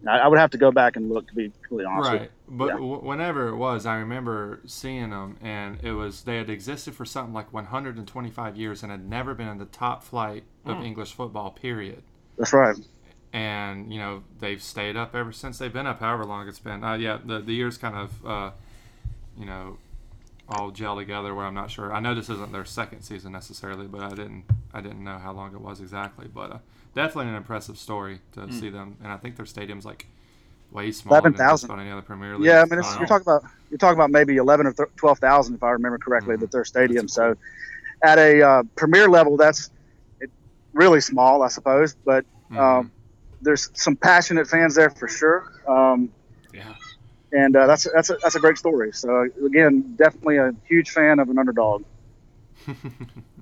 I, 0.07 0.19
I 0.19 0.27
would 0.27 0.39
have 0.39 0.51
to 0.51 0.57
go 0.57 0.71
back 0.71 0.97
and 0.97 1.09
look 1.09 1.27
to 1.27 1.33
be 1.33 1.51
completely 1.61 1.85
honest. 1.85 2.11
right, 2.11 2.31
but 2.47 2.67
Yeah. 2.67 2.73
w- 2.73 2.99
whenever 3.05 3.47
it 3.47 3.55
was, 3.55 3.85
I 3.85 3.95
remember 3.95 4.59
seeing 4.65 5.11
them, 5.11 5.37
and 5.41 5.79
it 5.81 5.93
was 5.93 6.23
they 6.23 6.37
had 6.37 6.49
existed 6.49 6.95
for 6.95 7.05
something 7.05 7.33
like 7.33 7.53
125 7.53 8.57
years 8.57 8.83
and 8.83 8.91
had 8.91 9.07
never 9.09 9.33
been 9.33 9.47
in 9.47 9.59
the 9.59 9.65
top 9.65 10.03
flight 10.03 10.43
of 10.65 10.77
Hmm. 10.77 10.83
English 10.83 11.13
football. 11.13 11.51
Period. 11.51 12.03
That's 12.37 12.51
right. 12.51 12.75
And 13.33 13.91
you 13.91 13.99
know 13.99 14.23
they've 14.39 14.61
stayed 14.61 14.95
up 14.95 15.15
ever 15.15 15.31
since 15.31 15.57
they've 15.57 15.73
been 15.73 15.87
up 15.87 15.99
however 15.99 16.23
long 16.23 16.47
it's 16.47 16.59
been 16.59 16.83
uh, 16.83 16.93
yeah 16.93 17.17
the, 17.25 17.39
the 17.39 17.53
years 17.53 17.77
kind 17.77 17.95
of 17.95 18.25
uh, 18.25 18.51
you 19.37 19.45
know 19.45 19.77
all 20.47 20.69
gel 20.71 20.95
together 20.95 21.33
where 21.33 21.45
i'm 21.45 21.53
not 21.53 21.71
sure 21.71 21.91
i 21.93 21.99
know 21.99 22.13
this 22.13 22.29
isn't 22.29 22.51
their 22.51 22.65
second 22.65 23.01
season 23.01 23.31
necessarily 23.31 23.87
but 23.87 24.01
i 24.01 24.09
didn't 24.09 24.43
i 24.73 24.79
didn't 24.81 25.03
know 25.03 25.17
how 25.17 25.31
long 25.33 25.53
it 25.53 25.59
was 25.61 25.81
exactly 25.81 26.27
but 26.31 26.51
uh, 26.51 26.57
definitely 26.93 27.29
an 27.29 27.35
impressive 27.35 27.77
story 27.77 28.19
to 28.31 28.51
see 28.51 28.69
them 28.69 28.97
and 29.03 29.11
i 29.11 29.17
think 29.17 29.35
their 29.35 29.45
stadium's 29.45 29.85
like 29.85 30.05
way 30.71 30.91
smaller 30.91 31.21
than 31.21 31.33
11,000. 31.35 31.69
about 31.69 31.81
any 31.81 31.91
other 31.91 32.01
premier 32.01 32.37
league 32.37 32.45
Yeah, 32.47 32.61
I 32.61 32.65
mean, 32.65 32.79
it's, 32.79 32.91
Wow. 32.91 32.97
you're 32.99 33.07
talking 33.07 33.21
about 33.25 33.43
you're 33.69 33.77
talking 33.77 33.97
about 33.97 34.11
maybe 34.11 34.37
eleven 34.37 34.65
or 34.67 34.73
twelve 34.97 35.19
thousand, 35.19 35.55
if 35.55 35.63
I 35.63 35.69
remember 35.71 35.97
correctly, 35.99 36.35
Mhm. 36.35 36.39
that 36.41 36.51
their 36.51 36.65
stadium. 36.65 37.05
That's 37.05 37.13
So, 37.13 37.35
at 38.03 38.17
a 38.19 38.41
uh, 38.41 38.63
premier 38.75 39.07
level, 39.07 39.37
that's 39.37 39.69
really 40.73 40.99
small, 40.99 41.41
I 41.43 41.47
suppose. 41.47 41.95
But 42.05 42.25
Mhm. 42.51 42.57
um, 42.59 42.91
there's 43.43 43.69
some 43.73 43.95
passionate 43.95 44.47
fans 44.47 44.75
there 44.75 44.89
for 44.89 45.07
sure, 45.07 45.51
um, 45.67 46.09
Yeah. 46.53 46.73
and 47.31 47.55
uh, 47.55 47.67
that's 47.67 47.87
that's 47.93 48.09
a, 48.09 48.17
that's 48.21 48.35
a 48.35 48.39
great 48.39 48.57
story. 48.57 48.91
So 48.93 49.27
again, 49.45 49.95
definitely 49.97 50.37
a 50.37 50.53
huge 50.67 50.91
fan 50.91 51.19
of 51.19 51.29
an 51.29 51.37
underdog. 51.39 51.83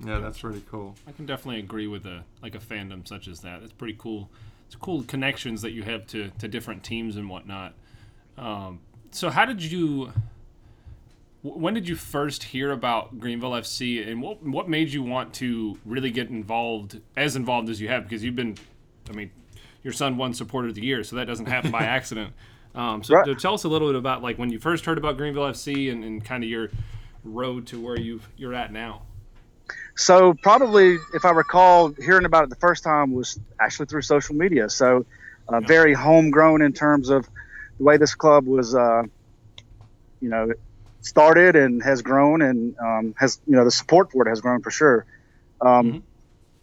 yeah 0.04 0.18
that's 0.18 0.42
really 0.42 0.64
cool 0.68 0.96
I 1.06 1.12
can 1.12 1.26
definitely 1.26 1.60
agree 1.60 1.86
with 1.86 2.06
a 2.06 2.24
like 2.42 2.56
a 2.56 2.58
fandom 2.58 3.06
such 3.06 3.28
as 3.28 3.40
that. 3.40 3.62
It's 3.62 3.72
pretty 3.72 3.94
cool. 3.96 4.28
It's 4.66 4.74
cool 4.74 5.02
connections 5.04 5.62
that 5.62 5.70
you 5.72 5.82
have 5.84 6.06
to 6.08 6.30
to 6.40 6.48
different 6.48 6.82
teams 6.82 7.16
and 7.16 7.28
whatnot. 7.28 7.74
Um, 8.36 8.80
so 9.12 9.30
how 9.30 9.44
did 9.44 9.62
you? 9.62 10.12
When 11.42 11.74
did 11.74 11.88
you 11.88 11.96
first 11.96 12.44
hear 12.44 12.70
about 12.70 13.18
Greenville 13.18 13.50
FC, 13.52 14.06
and 14.08 14.22
what 14.22 14.42
what 14.42 14.68
made 14.68 14.92
you 14.92 15.02
want 15.02 15.34
to 15.34 15.76
really 15.84 16.10
get 16.10 16.28
involved, 16.30 17.00
as 17.16 17.34
involved 17.36 17.68
as 17.68 17.80
you 17.80 17.88
have? 17.88 18.04
Because 18.04 18.22
you've 18.24 18.36
been, 18.36 18.56
I 19.10 19.12
mean, 19.12 19.30
your 19.82 19.92
son 19.92 20.16
won 20.16 20.34
Supporter 20.34 20.68
of 20.68 20.74
the 20.74 20.84
Year, 20.84 21.02
so 21.04 21.16
that 21.16 21.26
doesn't 21.26 21.46
happen 21.46 21.70
by 21.70 21.84
accident. 21.84 22.32
Um, 22.74 23.02
so, 23.02 23.14
Right. 23.16 23.38
tell 23.38 23.54
us 23.54 23.64
a 23.64 23.68
little 23.68 23.88
bit 23.88 23.96
about 23.96 24.22
like 24.22 24.38
when 24.38 24.50
you 24.50 24.58
first 24.58 24.84
heard 24.86 24.98
about 24.98 25.16
Greenville 25.16 25.44
FC 25.44 25.90
and, 25.92 26.04
and 26.04 26.24
kind 26.24 26.42
of 26.42 26.48
your 26.50 26.70
road 27.24 27.66
to 27.68 27.80
where 27.80 27.98
you 27.98 28.20
you're 28.36 28.54
at 28.54 28.72
now. 28.72 29.02
So 29.94 30.34
probably, 30.42 30.98
if 31.12 31.24
I 31.24 31.30
recall, 31.30 31.92
hearing 31.92 32.24
about 32.24 32.44
it 32.44 32.50
the 32.50 32.56
first 32.56 32.82
time 32.82 33.12
was 33.12 33.38
actually 33.60 33.86
through 33.86 34.02
social 34.02 34.34
media. 34.34 34.68
So 34.70 35.04
uh, 35.48 35.60
very 35.60 35.92
homegrown 35.92 36.62
in 36.62 36.72
terms 36.72 37.10
of 37.10 37.28
the 37.78 37.84
way 37.84 37.98
this 37.98 38.14
club 38.14 38.46
was, 38.46 38.74
uh, 38.74 39.02
you 40.20 40.30
know, 40.30 40.52
started 41.02 41.56
and 41.56 41.82
has 41.82 42.00
grown 42.00 42.40
and 42.42 42.74
um, 42.78 43.14
has, 43.18 43.40
you 43.46 43.54
know, 43.54 43.64
the 43.64 43.70
support 43.70 44.10
for 44.12 44.26
it 44.26 44.30
has 44.30 44.40
grown 44.40 44.62
for 44.62 44.70
sure. 44.70 45.04
Um, 45.60 45.92
Mhm. 45.92 46.02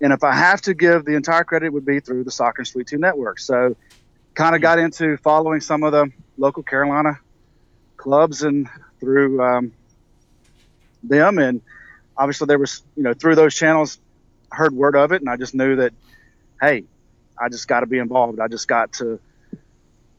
And 0.02 0.14
if 0.14 0.24
I 0.24 0.34
have 0.34 0.62
to 0.62 0.74
give 0.74 1.06
the 1.06 1.16
entire 1.16 1.44
credit, 1.44 1.68
it 1.68 1.74
would 1.74 1.86
be 1.86 2.00
through 2.00 2.24
the 2.24 2.32
Soccer 2.32 2.62
and 2.62 2.68
Sweet 2.68 2.88
Tea 2.88 2.98
Network. 2.98 3.40
So 3.40 3.76
kind 4.36 4.56
of 4.56 4.62
got 4.62 4.80
into 4.80 5.18
following 5.18 5.60
some 5.62 5.84
of 5.84 5.92
the 5.92 6.10
local 6.38 6.64
Carolina 6.64 7.20
clubs 7.98 8.44
and 8.44 8.68
through 9.00 9.42
um, 9.44 9.74
them 11.04 11.38
and 11.38 11.62
obviously 12.18 12.46
there 12.48 12.60
was 12.60 12.84
you 12.96 13.04
know 13.04 13.14
through 13.14 13.36
those 13.36 13.56
channels 13.56 14.00
heard 14.52 14.74
word 14.74 14.96
of 14.96 15.12
it 15.12 15.22
and 15.22 15.30
i 15.30 15.36
just 15.36 15.54
knew 15.54 15.76
that 15.78 15.94
hey 16.62 16.84
i 17.40 17.50
just 17.50 17.68
got 17.68 17.82
to 17.82 17.86
be 17.86 17.98
involved 17.98 18.40
i 18.40 18.48
just 18.48 18.68
got 18.68 18.92
to 18.94 19.20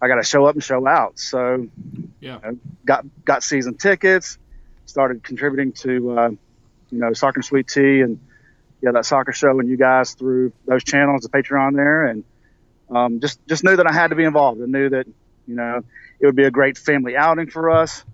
i 0.00 0.08
got 0.08 0.16
to 0.16 0.22
show 0.22 0.44
up 0.46 0.54
and 0.54 0.64
show 0.64 0.87
out 0.87 1.18
so 1.18 1.68
Yeah. 2.20 2.38
you 2.44 2.50
know, 2.52 2.58
got 2.87 3.04
got 3.25 3.42
season 3.42 3.76
tickets 3.76 4.38
started 4.87 5.22
contributing 5.22 5.72
to 5.72 6.18
uh, 6.18 6.30
you 6.90 6.99
know 6.99 7.12
soccer 7.12 7.38
and 7.38 7.44
sweet 7.44 7.68
tea 7.68 8.00
and 8.00 8.20
yeah 8.82 8.90
that 8.92 9.04
soccer 9.04 9.32
show 9.32 9.58
and 9.60 9.68
you 9.68 9.76
guys 9.76 10.14
through 10.14 10.52
those 10.66 10.84
channels 10.84 11.22
the 11.22 11.28
patreon 11.28 11.75
there 11.75 12.06
and 12.06 12.25
um, 12.90 13.20
just 13.20 13.38
just 13.46 13.62
knew 13.64 13.76
that 13.76 13.87
i 13.87 13.92
had 13.92 14.08
to 14.08 14.16
be 14.16 14.25
involved 14.25 14.60
and 14.60 14.72
knew 14.72 14.88
that 14.88 15.06
you 15.46 15.54
know 15.54 15.80
it 16.20 16.26
would 16.26 16.37
be 16.37 16.44
a 16.44 16.50
great 16.50 16.76
family 16.76 17.16
outing 17.16 17.49
for 17.49 17.70
us 17.70 18.04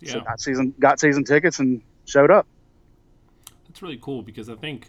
Yeah. 0.00 0.12
so 0.12 0.20
got 0.20 0.40
season 0.40 0.74
got 0.78 1.00
season 1.00 1.24
tickets 1.24 1.58
and 1.58 1.82
showed 2.04 2.30
up 2.30 2.46
That's 3.68 3.80
really 3.82 3.98
cool 4.00 4.22
because 4.22 4.48
I 4.50 4.54
think 4.56 4.88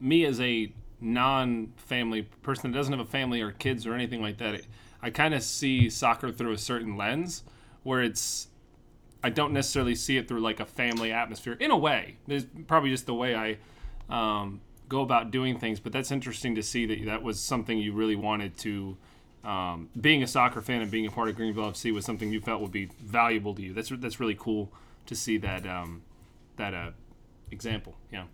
me 0.00 0.24
as 0.24 0.40
a 0.40 0.72
non-family 1.00 2.22
person 2.42 2.70
that 2.70 2.76
doesn't 2.76 2.92
have 2.92 3.06
a 3.06 3.08
family 3.08 3.40
or 3.40 3.52
kids 3.52 3.86
or 3.86 3.94
anything 3.94 4.22
like 4.22 4.38
that, 4.38 4.54
it, 4.54 4.66
I 5.02 5.10
kind 5.10 5.34
of 5.34 5.42
see 5.42 5.90
soccer 5.90 6.32
through 6.32 6.52
a 6.52 6.58
certain 6.58 6.96
lens 6.96 7.44
where 7.82 8.02
it's 8.02 8.48
I 9.22 9.30
don't 9.30 9.52
necessarily 9.52 9.94
see 9.94 10.16
it 10.16 10.26
through 10.28 10.40
like 10.40 10.60
a 10.60 10.64
family 10.66 11.12
atmosphere 11.12 11.56
in 11.60 11.70
a 11.70 11.76
way. 11.76 12.16
There's 12.26 12.46
probably 12.66 12.90
just 12.90 13.06
the 13.06 13.14
way 13.14 13.34
I 13.34 13.58
um, 14.08 14.60
go 14.88 15.02
about 15.02 15.30
doing 15.30 15.58
things, 15.58 15.80
but 15.80 15.92
that's 15.92 16.10
interesting 16.10 16.54
to 16.54 16.62
see 16.62 16.86
that 16.86 17.04
that 17.06 17.22
was 17.22 17.40
something 17.40 17.78
you 17.78 17.92
really 17.92 18.16
wanted 18.16 18.56
to. 18.58 18.96
Um, 19.44 19.90
being 20.00 20.22
a 20.22 20.26
soccer 20.26 20.62
fan 20.62 20.80
and 20.80 20.90
being 20.90 21.06
a 21.06 21.10
part 21.10 21.28
of 21.28 21.36
Greenville 21.36 21.70
FC 21.70 21.92
was 21.92 22.06
something 22.06 22.32
you 22.32 22.40
felt 22.40 22.62
would 22.62 22.72
be 22.72 22.86
valuable 22.98 23.54
to 23.54 23.60
you. 23.60 23.74
That's 23.74 23.90
that's 23.90 24.18
really 24.18 24.36
cool 24.38 24.72
to 25.06 25.14
see 25.14 25.36
that 25.38 25.66
um, 25.66 26.02
that 26.56 26.72
uh, 26.72 26.90
example. 27.50 27.94
Yeah. 28.10 28.24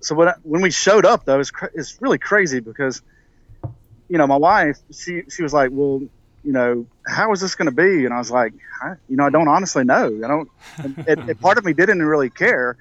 so 0.00 0.14
when 0.14 0.28
I, 0.28 0.34
when 0.42 0.62
we 0.62 0.70
showed 0.70 1.04
up 1.04 1.24
though, 1.24 1.40
it's 1.40 1.50
cra- 1.50 1.70
it's 1.74 2.00
really 2.00 2.18
crazy 2.18 2.60
because, 2.60 3.02
you 4.08 4.18
know, 4.18 4.26
my 4.26 4.36
wife 4.36 4.78
she 4.92 5.22
she 5.28 5.42
was 5.42 5.52
like, 5.52 5.70
well, 5.72 6.02
you 6.44 6.52
know, 6.52 6.86
how 7.06 7.32
is 7.32 7.40
this 7.40 7.54
going 7.54 7.66
to 7.66 7.74
be? 7.74 8.04
And 8.04 8.12
I 8.12 8.18
was 8.18 8.30
like, 8.30 8.52
I, 8.82 8.94
you 9.08 9.16
know, 9.16 9.24
I 9.24 9.30
don't 9.30 9.48
honestly 9.48 9.84
know. 9.84 10.20
I 10.24 10.28
don't. 10.28 10.48
And, 11.08 11.18
and, 11.30 11.40
part 11.40 11.58
of 11.58 11.64
me 11.64 11.72
didn't 11.72 12.02
really 12.02 12.30
care, 12.30 12.76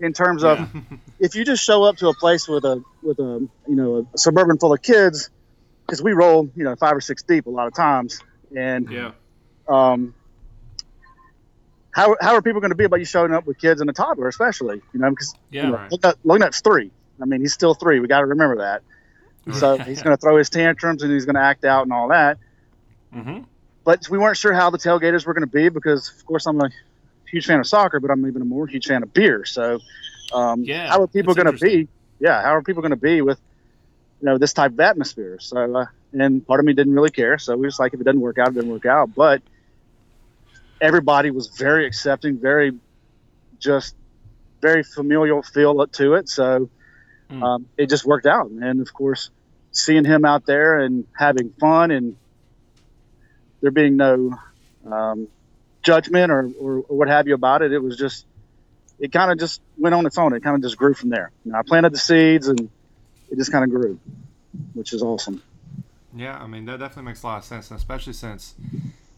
in 0.00 0.12
terms 0.12 0.44
of 0.44 0.58
Yeah. 0.58 0.80
if 1.20 1.34
you 1.34 1.44
just 1.44 1.62
show 1.62 1.84
up 1.84 1.96
to 1.98 2.08
a 2.08 2.14
place 2.14 2.46
with 2.48 2.64
a 2.64 2.82
with 3.02 3.18
a 3.18 3.48
you 3.68 3.76
know 3.76 4.06
a 4.14 4.18
suburban 4.18 4.58
full 4.58 4.72
of 4.72 4.82
kids, 4.82 5.30
because 5.86 6.02
we 6.02 6.12
roll 6.12 6.50
you 6.54 6.64
know 6.64 6.74
five 6.76 6.94
or 6.96 7.00
six 7.00 7.22
deep 7.22 7.46
a 7.46 7.50
lot 7.50 7.66
of 7.66 7.74
times, 7.74 8.20
and 8.56 8.90
Yeah. 8.90 9.12
um, 9.68 10.14
how, 11.90 12.14
how 12.20 12.34
are 12.34 12.42
people 12.42 12.60
going 12.60 12.70
to 12.72 12.76
be 12.76 12.84
about 12.84 12.98
you 12.98 13.06
showing 13.06 13.32
up 13.32 13.46
with 13.46 13.58
kids 13.58 13.80
and 13.80 13.88
a 13.88 13.92
toddler, 13.92 14.28
especially? 14.28 14.82
You 14.92 15.00
know, 15.00 15.10
because 15.10 15.34
Yeah. 15.50 15.64
you 15.64 15.70
know, 15.70 15.76
Right. 15.78 16.14
Lugnut's 16.26 16.60
three. 16.60 16.90
I 17.20 17.24
mean, 17.24 17.40
he's 17.40 17.54
still 17.54 17.72
three. 17.74 18.00
We 18.00 18.06
got 18.08 18.20
to 18.20 18.26
remember 18.26 18.58
that. 18.58 18.82
So 19.54 19.78
he's 19.78 20.02
going 20.02 20.14
to 20.14 20.20
throw 20.20 20.36
his 20.36 20.50
tantrums 20.50 21.02
and 21.04 21.10
he's 21.12 21.24
going 21.24 21.36
to 21.36 21.40
act 21.40 21.64
out 21.64 21.84
and 21.84 21.92
all 21.92 22.08
that. 22.08 22.36
Mm-hmm. 23.14 23.44
But 23.84 24.10
we 24.10 24.18
weren't 24.18 24.36
sure 24.36 24.52
how 24.52 24.68
the 24.70 24.76
tailgaters 24.78 25.24
were 25.24 25.32
going 25.34 25.46
to 25.48 25.50
be 25.52 25.68
because, 25.68 26.10
of 26.18 26.26
course, 26.26 26.46
I'm 26.46 26.60
a 26.60 26.68
huge 27.30 27.46
fan 27.46 27.60
of 27.60 27.66
soccer, 27.66 28.00
but 28.00 28.10
I'm 28.10 28.26
even 28.26 28.42
a 28.42 28.46
more 28.46 28.66
huge 28.66 28.86
fan 28.86 29.02
of 29.02 29.12
beer. 29.12 29.44
So, 29.44 29.78
um, 30.32 30.68
Yeah, 30.68 30.86
how 30.86 31.00
are 31.02 31.08
people 31.08 31.34
going 31.34 31.46
to 31.46 31.52
be? 31.52 31.88
Yeah, 32.20 32.42
how 32.42 32.54
are 32.54 32.62
people 32.62 32.82
going 32.82 32.90
to 32.92 32.96
be 32.96 33.22
with, 33.22 33.40
you 34.20 34.26
know, 34.26 34.38
this 34.38 34.52
type 34.52 34.72
of 34.72 34.80
atmosphere? 34.80 35.38
So, 35.40 35.76
uh, 35.76 35.86
and 36.12 36.46
part 36.46 36.60
of 36.60 36.66
me 36.66 36.72
didn't 36.74 36.94
really 36.94 37.10
care. 37.10 37.38
So 37.38 37.56
we 37.56 37.66
just 37.66 37.80
like, 37.80 37.94
if 37.94 38.00
it 38.00 38.04
doesn't 38.04 38.20
work 38.20 38.38
out, 38.38 38.48
it 38.48 38.54
doesn't 38.54 38.68
work 38.68 38.86
out. 38.86 39.10
But 39.14 39.42
everybody 40.80 41.30
was 41.30 41.48
very 41.58 41.86
accepting, 41.86 42.38
very 42.40 42.72
just 43.60 43.94
very 44.62 44.82
familial 44.82 45.42
feel 45.42 45.86
to 45.86 46.14
it. 46.14 46.28
So 46.28 46.70
Mm. 47.30 47.42
um, 47.42 47.66
it 47.76 47.88
just 47.88 48.04
worked 48.04 48.26
out. 48.26 48.50
And 48.50 48.80
of 48.80 48.92
course, 48.92 49.30
seeing 49.72 50.04
him 50.04 50.24
out 50.24 50.44
there 50.46 50.78
and 50.80 51.06
having 51.16 51.52
fun 51.60 51.90
and 51.90 52.16
there 53.62 53.70
being 53.70 53.96
no 53.96 54.30
um, 54.90 55.28
judgment 55.86 56.32
or, 56.32 56.50
or, 56.60 56.78
what 56.88 57.08
have 57.08 57.28
you 57.28 57.34
about 57.34 57.62
it. 57.62 57.72
It 57.72 57.78
was 57.78 57.96
just 57.96 58.26
it 58.98 59.12
kind 59.12 59.30
of 59.30 59.38
just 59.38 59.62
went 59.78 59.94
on 59.94 60.04
its 60.04 60.18
own. 60.18 60.34
It 60.34 60.42
kind 60.42 60.56
of 60.56 60.62
just 60.62 60.76
grew 60.76 60.94
from 60.94 61.10
there. 61.10 61.30
You 61.44 61.52
know, 61.52 61.58
I 61.58 61.62
planted 61.62 61.92
the 61.92 61.98
seeds 61.98 62.48
and 62.48 62.68
it 63.30 63.36
just 63.36 63.52
kind 63.52 63.64
of 63.64 63.70
grew, 63.70 63.98
which 64.74 64.92
is 64.92 65.02
awesome. 65.02 65.42
Yeah, 66.14 66.36
I 66.36 66.46
mean 66.46 66.64
that 66.66 66.80
definitely 66.80 67.04
makes 67.04 67.22
a 67.22 67.26
lot 67.26 67.38
of 67.38 67.44
sense, 67.44 67.70
especially 67.70 68.14
since 68.14 68.54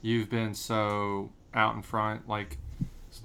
you've 0.02 0.28
been 0.28 0.54
so 0.54 1.30
out 1.54 1.74
in 1.74 1.82
front, 1.82 2.28
like 2.28 2.58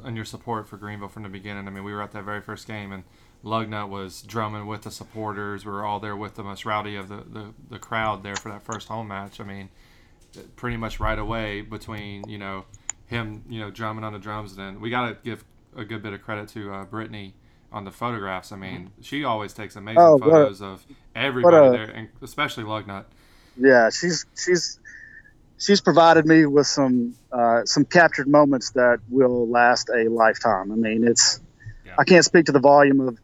in 0.05 0.15
your 0.15 0.25
support 0.25 0.67
for 0.67 0.77
Greenville 0.77 1.09
from 1.09 1.23
the 1.23 1.29
beginning. 1.29 1.67
I 1.67 1.71
mean, 1.71 1.83
we 1.83 1.93
were 1.93 2.01
at 2.01 2.13
that 2.13 2.23
very 2.23 2.41
first 2.41 2.65
game, 2.65 2.91
and 2.91 3.03
Lugnut 3.43 3.89
was 3.89 4.21
drumming 4.21 4.67
with 4.67 4.83
the 4.83 4.91
supporters. 4.91 5.65
We 5.65 5.71
were 5.71 5.83
all 5.85 5.99
there 5.99 6.15
with 6.15 6.35
the 6.35 6.43
most 6.43 6.65
rowdy 6.65 6.95
of 6.95 7.09
the, 7.09 7.17
the, 7.17 7.53
the 7.69 7.79
crowd 7.79 8.23
there 8.23 8.35
for 8.35 8.49
that 8.49 8.63
first 8.63 8.87
home 8.87 9.09
match. 9.09 9.41
I 9.41 9.43
mean, 9.43 9.69
pretty 10.55 10.77
much 10.77 10.99
right 10.99 11.19
away 11.19 11.61
between 11.61 12.27
you 12.29 12.37
know 12.37 12.65
him 13.05 13.43
you 13.49 13.59
know 13.59 13.69
drumming 13.71 14.03
on 14.03 14.13
the 14.13 14.19
drums, 14.19 14.51
and 14.57 14.59
then 14.61 14.81
we 14.81 14.89
got 14.89 15.07
to 15.09 15.17
give 15.23 15.43
a 15.75 15.83
good 15.83 16.01
bit 16.03 16.13
of 16.13 16.21
credit 16.21 16.47
to 16.49 16.71
uh, 16.73 16.85
Brittany 16.85 17.33
on 17.71 17.83
the 17.85 17.91
photographs. 17.91 18.51
I 18.51 18.55
mean, 18.55 18.91
she 19.01 19.23
always 19.23 19.53
takes 19.53 19.75
amazing 19.75 20.01
Oh, 20.01 20.17
what 20.17 20.27
a- 20.27 20.31
photos 20.31 20.61
of 20.61 20.85
everybody 21.15 21.67
a- 21.67 21.71
there, 21.71 21.89
and 21.95 22.09
especially 22.21 22.63
Lugnut. 22.63 23.05
Yeah, 23.57 23.89
she's 23.89 24.25
she's 24.35 24.79
she's 25.57 25.81
provided 25.81 26.25
me 26.25 26.45
with 26.45 26.67
some 26.67 27.15
uh, 27.31 27.65
some 27.65 27.85
captured 27.85 28.27
moments 28.27 28.71
that 28.71 28.99
will 29.09 29.47
last 29.47 29.89
a 29.89 30.07
lifetime. 30.09 30.71
I 30.71 30.75
mean, 30.75 31.07
it's 31.07 31.39
Yeah. 31.85 31.95
I 31.97 32.03
can't 32.03 32.25
speak 32.25 32.45
to 32.45 32.51
the 32.51 32.59
volume 32.59 32.99
of 33.07 33.17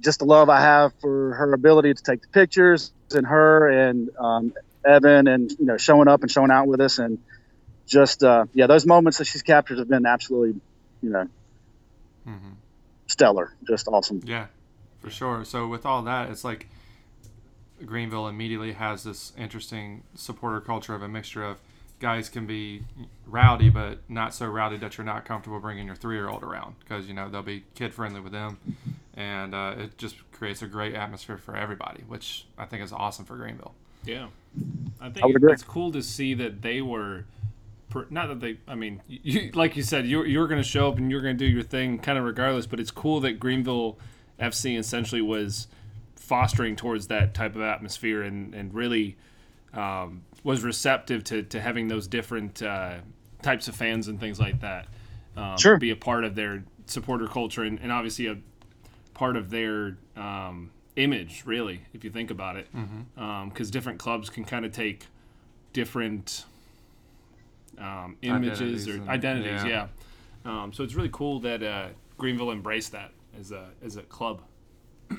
just 0.00 0.20
the 0.20 0.24
love 0.24 0.48
I 0.48 0.60
have 0.60 0.92
for 1.00 1.34
her 1.34 1.52
ability 1.52 1.92
to 1.94 2.02
take 2.02 2.22
the 2.22 2.28
pictures 2.28 2.92
and 3.14 3.26
her 3.26 3.68
and 3.68 4.10
um, 4.18 4.52
Evan 4.84 5.26
and 5.26 5.50
you 5.58 5.66
know 5.66 5.76
showing 5.76 6.08
up 6.08 6.22
and 6.22 6.30
showing 6.30 6.50
out 6.50 6.66
with 6.68 6.80
us 6.80 6.98
and 6.98 7.18
just 7.88 8.22
uh, 8.22 8.44
yeah 8.54 8.66
those 8.66 8.86
moments 8.86 9.18
that 9.18 9.24
she's 9.24 9.42
captured 9.42 9.78
have 9.78 9.88
been 9.88 10.06
absolutely 10.06 10.60
you 11.02 11.10
know 11.10 11.26
hmm 12.24 12.52
stellar, 13.08 13.54
just 13.66 13.88
awesome. 13.88 14.22
Yeah, 14.24 14.46
for 15.00 15.10
sure. 15.10 15.44
So 15.44 15.66
with 15.66 15.84
all 15.84 16.02
that, 16.02 16.30
it's 16.30 16.44
like 16.44 16.68
Greenville 17.84 18.28
immediately 18.28 18.72
has 18.72 19.02
this 19.02 19.32
interesting 19.36 20.04
supporter 20.14 20.60
culture 20.60 20.94
of 20.94 21.02
a 21.02 21.08
mixture 21.08 21.42
of 21.42 21.58
guys 21.98 22.28
can 22.28 22.46
be 22.46 22.84
rowdy, 23.26 23.70
but 23.70 23.98
not 24.08 24.32
so 24.32 24.46
rowdy 24.46 24.76
that 24.76 24.96
you're 24.96 25.04
not 25.04 25.24
comfortable 25.24 25.58
bringing 25.58 25.86
your 25.86 25.96
three-year-old 25.96 26.44
around 26.44 26.76
because 26.80 27.08
you 27.08 27.14
know 27.14 27.28
they'll 27.28 27.42
be 27.42 27.64
kid-friendly 27.74 28.20
with 28.20 28.32
them, 28.32 28.58
and 29.14 29.54
uh, 29.54 29.74
it 29.76 29.98
just 29.98 30.16
creates 30.30 30.62
a 30.62 30.66
great 30.66 30.94
atmosphere 30.94 31.38
for 31.38 31.56
everybody, 31.56 32.04
which 32.06 32.46
I 32.56 32.66
think 32.66 32.84
is 32.84 32.92
awesome 32.92 33.24
for 33.24 33.36
Greenville. 33.36 33.74
Yeah, 34.04 34.28
I 35.00 35.10
think 35.10 35.26
I 35.26 35.52
it's 35.52 35.64
cool 35.64 35.90
to 35.92 36.02
see 36.02 36.34
that 36.34 36.62
they 36.62 36.80
were. 36.80 37.24
Per, 37.90 38.06
not 38.10 38.28
that 38.28 38.40
they, 38.40 38.58
I 38.68 38.74
mean, 38.74 39.02
you, 39.06 39.50
like 39.54 39.76
you 39.76 39.82
said, 39.82 40.06
you 40.06 40.24
you 40.24 40.38
were 40.38 40.46
going 40.48 40.60
to 40.62 40.68
show 40.68 40.88
up 40.88 40.98
and 40.98 41.10
you're 41.10 41.22
going 41.22 41.36
to 41.36 41.44
do 41.44 41.50
your 41.50 41.62
thing, 41.62 41.98
kind 41.98 42.18
of 42.18 42.24
regardless. 42.24 42.66
But 42.66 42.80
it's 42.80 42.90
cool 42.90 43.20
that 43.20 43.40
Greenville 43.40 43.98
FC 44.38 44.78
essentially 44.78 45.22
was 45.22 45.68
fostering 46.16 46.76
towards 46.76 47.06
that 47.06 47.32
type 47.34 47.56
of 47.56 47.62
atmosphere 47.62 48.22
and 48.22 48.54
and 48.54 48.74
really 48.74 49.16
um, 49.72 50.22
was 50.44 50.62
receptive 50.62 51.24
to 51.24 51.42
to 51.44 51.60
having 51.60 51.88
those 51.88 52.06
different 52.06 52.62
uh, 52.62 52.96
types 53.42 53.68
of 53.68 53.74
fans 53.76 54.08
and 54.08 54.20
things 54.20 54.38
like 54.38 54.60
that. 54.60 54.86
Um, 55.36 55.56
Sure. 55.56 55.78
Be 55.78 55.90
a 55.90 55.96
part 55.96 56.24
of 56.24 56.34
their 56.34 56.64
supporter 56.86 57.26
culture 57.26 57.62
and, 57.62 57.78
and 57.80 57.90
obviously 57.92 58.26
a 58.26 58.36
part 59.14 59.36
of 59.36 59.50
their 59.50 59.96
um, 60.16 60.70
image, 60.96 61.42
really, 61.46 61.82
if 61.94 62.02
you 62.04 62.10
think 62.10 62.30
about 62.30 62.56
it. 62.56 62.66
Because 63.48 63.70
different 63.70 63.98
clubs 63.98 64.28
can 64.30 64.44
kind 64.44 64.64
of 64.64 64.72
take 64.72 65.06
different 65.72 66.44
um, 67.80 68.16
images 68.22 68.60
Identities 68.60 68.88
or 68.88 68.92
and- 68.94 69.08
identities, 69.08 69.64
yeah. 69.64 69.88
yeah. 70.44 70.62
Um, 70.64 70.72
so 70.72 70.84
it's 70.84 70.94
really 70.94 71.10
cool 71.12 71.40
that 71.40 71.62
uh, 71.62 71.88
Greenville 72.16 72.50
embraced 72.52 72.92
that 72.92 73.10
as 73.38 73.52
a 73.52 73.68
as 73.84 73.96
a 73.96 74.02
club. 74.02 74.40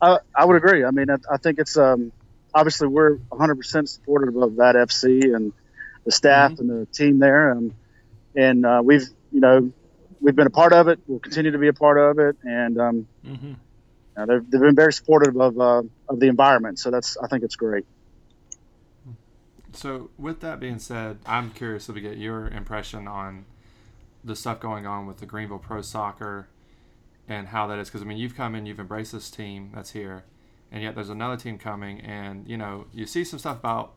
I, 0.00 0.18
I 0.34 0.44
would 0.44 0.56
agree. 0.56 0.84
I 0.84 0.90
mean, 0.90 1.10
I, 1.10 1.16
I 1.32 1.36
think 1.38 1.58
it's 1.58 1.76
um, 1.76 2.12
obviously 2.54 2.88
we're 2.88 3.16
100% 3.16 3.88
supportive 3.88 4.36
of 4.36 4.56
that 4.56 4.74
FC 4.74 5.34
and 5.34 5.52
the 6.04 6.12
staff 6.12 6.58
and 6.58 6.70
the 6.70 6.86
team 6.86 7.18
there, 7.18 7.52
um, 7.52 7.74
and 8.36 8.64
uh, 8.64 8.80
we've 8.84 9.06
you 9.32 9.40
know 9.40 9.72
we've 10.20 10.36
been 10.36 10.46
a 10.46 10.50
part 10.50 10.72
of 10.72 10.88
it. 10.88 11.00
We'll 11.06 11.18
continue 11.18 11.50
to 11.50 11.58
be 11.58 11.68
a 11.68 11.72
part 11.72 11.98
of 11.98 12.18
it, 12.18 12.36
and 12.42 12.80
um, 12.80 13.08
Mm-hmm. 13.26 13.52
uh, 14.16 14.26
they've, 14.26 14.50
they've 14.50 14.60
been 14.60 14.74
very 14.76 14.92
supportive 14.92 15.36
of 15.36 15.60
uh, 15.60 15.82
of 16.08 16.20
the 16.20 16.28
environment. 16.28 16.78
So 16.78 16.90
that's 16.90 17.16
I 17.18 17.26
think 17.28 17.44
it's 17.44 17.56
great. 17.56 17.84
So, 19.78 20.10
with 20.18 20.40
that 20.40 20.58
being 20.58 20.80
said, 20.80 21.20
I'm 21.24 21.52
curious 21.52 21.86
to 21.86 21.92
get 21.92 22.16
your 22.16 22.48
impression 22.48 23.06
on 23.06 23.44
the 24.24 24.34
stuff 24.34 24.58
going 24.58 24.86
on 24.86 25.06
with 25.06 25.18
the 25.18 25.24
Greenville 25.24 25.60
Pro 25.60 25.82
Soccer 25.82 26.48
and 27.28 27.46
how 27.46 27.68
that 27.68 27.78
is. 27.78 27.86
Because, 27.86 28.02
I 28.02 28.04
mean, 28.04 28.18
you've 28.18 28.34
come 28.34 28.56
in, 28.56 28.66
you've 28.66 28.80
embraced 28.80 29.12
this 29.12 29.30
team 29.30 29.70
that's 29.72 29.92
here, 29.92 30.24
and 30.72 30.82
yet 30.82 30.96
there's 30.96 31.10
another 31.10 31.36
team 31.36 31.58
coming, 31.58 32.00
and, 32.00 32.48
you 32.48 32.56
know, 32.56 32.86
you 32.92 33.06
see 33.06 33.22
some 33.22 33.38
stuff 33.38 33.60
about 33.60 33.94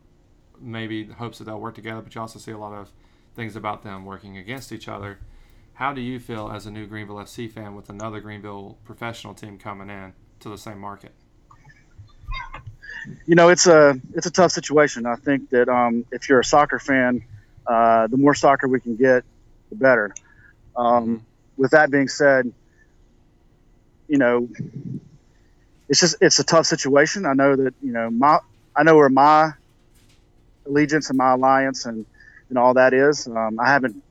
maybe 0.59 1.01
the 1.01 1.15
hopes 1.15 1.39
that 1.39 1.45
they'll 1.45 1.59
work 1.59 1.73
together, 1.73 2.03
but 2.03 2.13
you 2.13 2.21
also 2.21 2.37
see 2.37 2.51
a 2.51 2.59
lot 2.59 2.73
of 2.73 2.91
things 3.35 3.55
about 3.55 3.81
them 3.81 4.05
working 4.05 4.37
against 4.37 4.71
each 4.71 4.87
other. 4.87 5.17
How 5.73 5.93
do 5.93 6.01
you 6.01 6.19
feel 6.19 6.51
as 6.51 6.67
a 6.67 6.71
new 6.71 6.85
Greenville 6.85 7.15
FC 7.15 7.51
fan 7.51 7.73
with 7.73 7.89
another 7.89 8.19
Greenville 8.19 8.77
professional 8.85 9.33
team 9.33 9.57
coming 9.57 9.89
in 9.89 10.13
to 10.41 10.49
the 10.49 10.59
same 10.59 10.77
market? 10.77 11.15
You 13.25 13.35
know, 13.35 13.49
it's 13.49 13.67
a 13.67 13.99
it's 14.13 14.25
a 14.25 14.31
tough 14.31 14.51
situation. 14.51 15.05
I 15.05 15.15
think 15.15 15.49
that 15.49 15.69
um, 15.69 16.05
if 16.11 16.29
you're 16.29 16.39
a 16.39 16.45
soccer 16.45 16.79
fan, 16.79 17.23
uh, 17.67 18.07
the 18.07 18.17
more 18.17 18.33
soccer 18.35 18.67
we 18.67 18.79
can 18.79 18.95
get, 18.95 19.23
the 19.69 19.75
better. 19.75 20.13
Um, 20.75 21.25
with 21.57 21.71
that 21.71 21.91
being 21.91 22.07
said, 22.07 22.51
you 24.07 24.17
know, 24.17 24.49
it's 25.89 25.99
just 25.99 26.15
it's 26.21 26.39
a 26.39 26.43
tough 26.43 26.65
situation. 26.65 27.25
I 27.25 27.33
know 27.33 27.55
that 27.55 27.73
you 27.81 27.91
know 27.91 28.09
my 28.09 28.39
I 28.75 28.83
know 28.83 28.95
where 28.95 29.09
my 29.09 29.51
allegiance 30.65 31.09
and 31.09 31.17
my 31.17 31.33
alliance 31.33 31.85
and 31.85 32.05
and 32.49 32.57
all 32.57 32.73
that 32.75 32.93
is. 32.93 33.27
Um, 33.27 33.59
I 33.59 33.67
haven't 33.69 34.01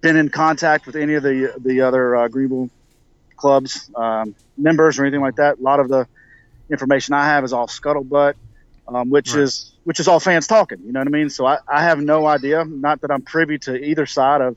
been 0.00 0.16
in 0.16 0.28
contact 0.28 0.86
with 0.86 0.96
any 0.96 1.14
of 1.14 1.22
the 1.22 1.54
the 1.58 1.82
other 1.82 2.16
uh, 2.16 2.28
Greenville 2.28 2.70
clubs 3.36 3.90
um, 3.94 4.34
members 4.56 4.98
or 4.98 5.04
anything 5.04 5.20
like 5.20 5.36
that. 5.36 5.58
A 5.58 5.62
lot 5.62 5.80
of 5.80 5.88
the 5.88 6.06
information 6.70 7.14
I 7.14 7.26
have 7.26 7.44
is 7.44 7.52
all 7.52 7.66
scuttlebutt, 7.66 8.34
um, 8.88 9.10
which 9.10 9.34
Right. 9.34 9.42
is 9.42 9.70
which 9.84 10.00
is 10.00 10.08
all 10.08 10.18
fans 10.20 10.46
talking. 10.46 10.78
You 10.84 10.92
know 10.92 11.00
what 11.00 11.08
I 11.08 11.10
mean? 11.10 11.28
So 11.30 11.46
I, 11.46 11.58
I 11.70 11.82
have 11.82 12.00
no 12.00 12.26
idea. 12.26 12.64
Not 12.64 13.02
that 13.02 13.10
I'm 13.10 13.22
privy 13.22 13.58
to 13.60 13.74
either 13.76 14.06
side 14.06 14.40
of 14.40 14.56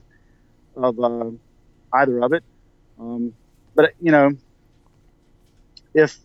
of 0.76 1.00
uh, 1.00 1.32
either 1.93 2.20
of 2.24 2.34
it. 2.34 2.43
Um, 3.00 3.34
but 3.76 3.91
you 4.00 4.12
know, 4.12 4.32
if 5.93 6.17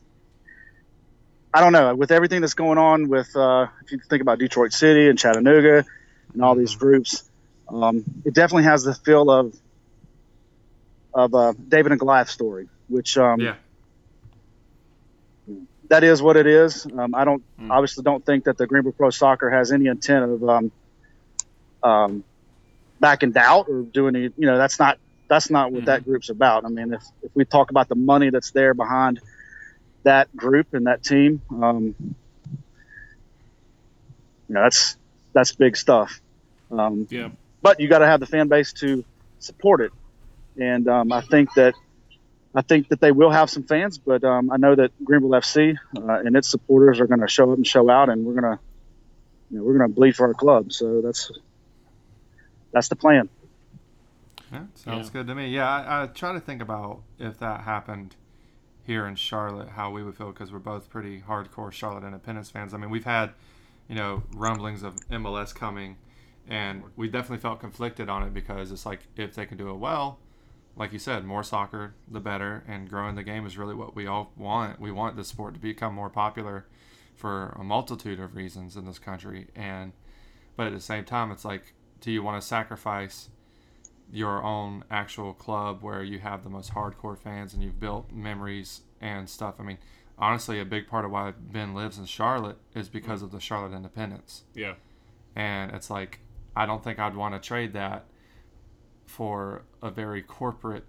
I 1.55 1.61
don't 1.61 1.73
know, 1.73 1.95
with 1.95 2.11
everything 2.12 2.40
that's 2.40 2.55
going 2.55 2.79
on 2.79 3.09
with 3.09 3.35
uh, 3.37 3.66
if 3.85 3.92
you 3.92 4.01
think 4.09 4.23
about 4.23 4.38
Detroit 4.38 4.73
City 4.73 5.09
and 5.09 5.18
Chattanooga 5.18 5.85
and 6.33 6.42
all 6.42 6.55
these 6.55 6.75
groups, 6.77 7.29
um, 7.68 8.05
it 8.25 8.35
definitely 8.35 8.64
has 8.64 8.85
the 8.85 8.95
feel 8.95 9.31
of 9.31 9.55
of 11.14 11.35
uh, 11.35 11.53
David 11.68 11.92
and 11.92 11.99
Goliath 11.99 12.31
story, 12.31 12.68
which 12.88 13.18
um, 13.18 13.40
Yeah. 13.40 13.57
That 15.92 16.05
is 16.05 16.22
what 16.22 16.38
it 16.38 16.46
is. 16.46 16.87
Um, 16.87 17.14
I 17.14 17.26
don't 17.26 17.44
Mm. 17.61 17.70
obviously 17.70 18.02
don't 18.02 18.24
think 18.24 18.44
that 18.46 18.57
the 18.57 18.66
Greenville 18.66 18.94
Pro 18.94 19.11
Soccer 19.11 19.50
has 19.50 19.72
any 19.72 19.88
intent 19.88 20.24
of 20.24 20.48
um, 20.48 20.72
um, 21.83 22.24
backing 23.00 23.37
out 23.37 23.68
or 23.68 23.83
doing 23.83 24.16
any. 24.16 24.24
You 24.37 24.46
know, 24.46 24.57
that's 24.59 24.78
not 24.78 24.98
that's 25.28 25.50
not 25.50 25.72
what 25.72 25.87
that 25.87 26.05
group's 26.05 26.31
about. 26.31 26.64
I 26.64 26.68
mean, 26.70 26.94
if 26.94 27.02
if 27.22 27.33
we 27.35 27.44
talk 27.44 27.70
about 27.70 27.88
the 27.88 27.96
money 27.96 28.31
that's 28.31 28.52
there 28.52 28.74
behind 28.74 29.20
that 30.05 30.35
group 30.35 30.68
and 30.72 30.87
that 30.87 31.05
team, 31.05 31.42
um, 31.50 31.94
you 32.00 32.14
know, 34.55 34.62
that's 34.62 34.96
that's 35.35 35.55
big 35.55 35.76
stuff. 35.76 36.20
Um, 36.70 37.07
Yeah. 37.11 37.31
but 37.62 37.81
you 37.81 37.88
got 37.88 37.98
to 38.00 38.07
have 38.07 38.20
the 38.20 38.26
fan 38.26 38.48
base 38.48 38.72
to 38.81 39.05
support 39.40 39.83
it, 39.83 39.92
and 40.57 40.88
um, 40.88 41.12
I 41.12 41.20
think 41.22 41.52
that 41.55 41.74
I 42.55 42.62
think 42.62 42.88
that 42.88 43.01
they 43.01 43.12
will 43.12 43.31
have 43.31 43.49
some 43.49 43.62
fans, 43.62 43.99
but 43.99 44.23
um, 44.25 44.51
I 44.51 44.59
know 44.59 44.75
that 44.75 44.91
Greenville 45.05 45.31
FC 45.31 45.75
uh, 45.97 46.03
and 46.25 46.37
its 46.37 46.49
supporters 46.49 47.01
are 47.01 47.07
going 47.07 47.21
to 47.21 47.29
show 47.29 47.51
up 47.51 47.57
and 47.57 47.67
show 47.67 47.88
out, 47.88 48.11
and 48.11 48.25
we're 48.27 48.38
going 48.38 48.57
to, 48.57 48.61
you 49.51 49.59
know, 49.59 49.65
we're 49.65 49.79
going 49.79 49.88
to 49.88 49.95
bleed 49.95 50.17
for 50.17 50.27
our 50.27 50.35
club. 50.35 50.71
So 50.73 51.01
that's 51.01 51.31
that's 52.73 52.88
the 52.88 52.97
plan. 52.97 53.29
Yeah, 54.53 54.65
sounds 54.75 55.07
Yeah. 55.09 55.12
good 55.12 55.27
to 55.29 55.35
me. 55.35 55.49
Yeah, 55.49 55.69
I, 55.69 56.03
I 56.03 56.07
try 56.09 56.33
to 56.35 56.41
think 56.41 56.61
about 56.61 57.03
if 57.19 57.38
that 57.38 57.62
happened 57.62 58.17
here 58.85 59.07
in 59.07 59.15
Charlotte, 59.15 59.71
how 59.71 59.91
we 59.91 60.03
would 60.03 60.17
feel 60.17 60.31
because 60.33 60.53
we're 60.53 60.59
both 60.59 60.91
pretty 60.91 61.21
hardcore 61.21 61.73
Charlotte 61.73 62.05
Independence 62.05 62.51
fans. 62.51 62.75
I 62.75 62.77
mean, 62.77 62.91
we've 62.91 63.05
had, 63.05 63.31
you 63.88 63.95
know, 63.95 64.25
rumblings 64.35 64.83
of 64.83 64.97
MLS 65.09 65.55
coming, 65.55 65.97
and 66.49 66.83
we 66.97 67.09
definitely 67.09 67.38
felt 67.38 67.61
conflicted 67.61 68.09
on 68.11 68.25
it 68.25 68.35
because 68.35 68.73
it's 68.73 68.85
like 68.85 69.01
if 69.17 69.35
they 69.35 69.47
can 69.47 69.57
do 69.57 69.71
it 69.71 69.77
well, 69.77 70.19
like 70.77 70.93
you 70.93 70.99
said, 70.99 71.25
more 71.25 71.43
soccer, 71.43 71.95
the 72.11 72.21
better, 72.21 72.65
and 72.67 72.89
growing 72.89 73.15
the 73.15 73.23
game 73.23 73.47
is 73.47 73.59
really 73.59 73.75
what 73.75 73.95
we 73.95 74.07
all 74.07 74.33
want. 74.37 74.81
We 74.81 74.91
want 74.91 75.17
the 75.17 75.25
sport 75.25 75.55
to 75.55 75.61
become 75.61 75.95
more 75.95 76.11
popular 76.11 76.67
for 77.15 77.55
a 77.59 77.63
multitude 77.63 78.19
of 78.21 78.35
reasons 78.35 78.77
in 78.77 78.87
this 78.87 78.99
country, 78.99 79.49
and 79.55 79.93
but 80.57 80.67
at 80.67 80.73
the 80.73 80.81
same 80.81 81.05
time, 81.05 81.31
it's 81.31 81.45
like 81.45 81.75
do 82.03 82.11
you 82.11 82.23
want 82.23 82.41
to 82.41 82.47
sacrifice 82.47 83.31
your 84.13 84.43
own 84.43 84.85
actual 84.91 85.33
club 85.33 85.79
where 85.81 86.03
you 86.03 86.19
have 86.19 86.45
the 86.45 86.51
most 86.51 86.75
hardcore 86.75 87.17
fans 87.17 87.55
and 87.55 87.63
you've 87.63 87.81
built 87.81 88.13
memories 88.13 88.83
and 89.01 89.31
stuff? 89.31 89.55
I 89.59 89.63
mean, 89.63 89.79
honestly, 90.19 90.61
a 90.61 90.65
big 90.65 90.89
part 90.89 91.05
of 91.05 91.13
why 91.13 91.31
Ben 91.31 91.75
lives 91.75 91.99
in 91.99 92.05
Charlotte 92.05 92.59
is 92.75 92.89
because 92.89 93.21
mm. 93.21 93.25
of 93.25 93.31
the 93.31 93.41
Charlotte 93.41 93.75
Independence. 93.75 94.43
Yeah. 94.53 94.75
And 95.37 95.71
it's 95.71 95.89
like, 95.89 96.19
I 96.55 96.67
don't 96.67 96.83
think 96.83 96.99
I'd 96.99 97.17
want 97.17 97.35
to 97.35 97.41
trade 97.41 97.73
that 97.75 98.05
for 99.12 99.62
a 99.83 99.90
very 99.90 100.22
corporate 100.22 100.85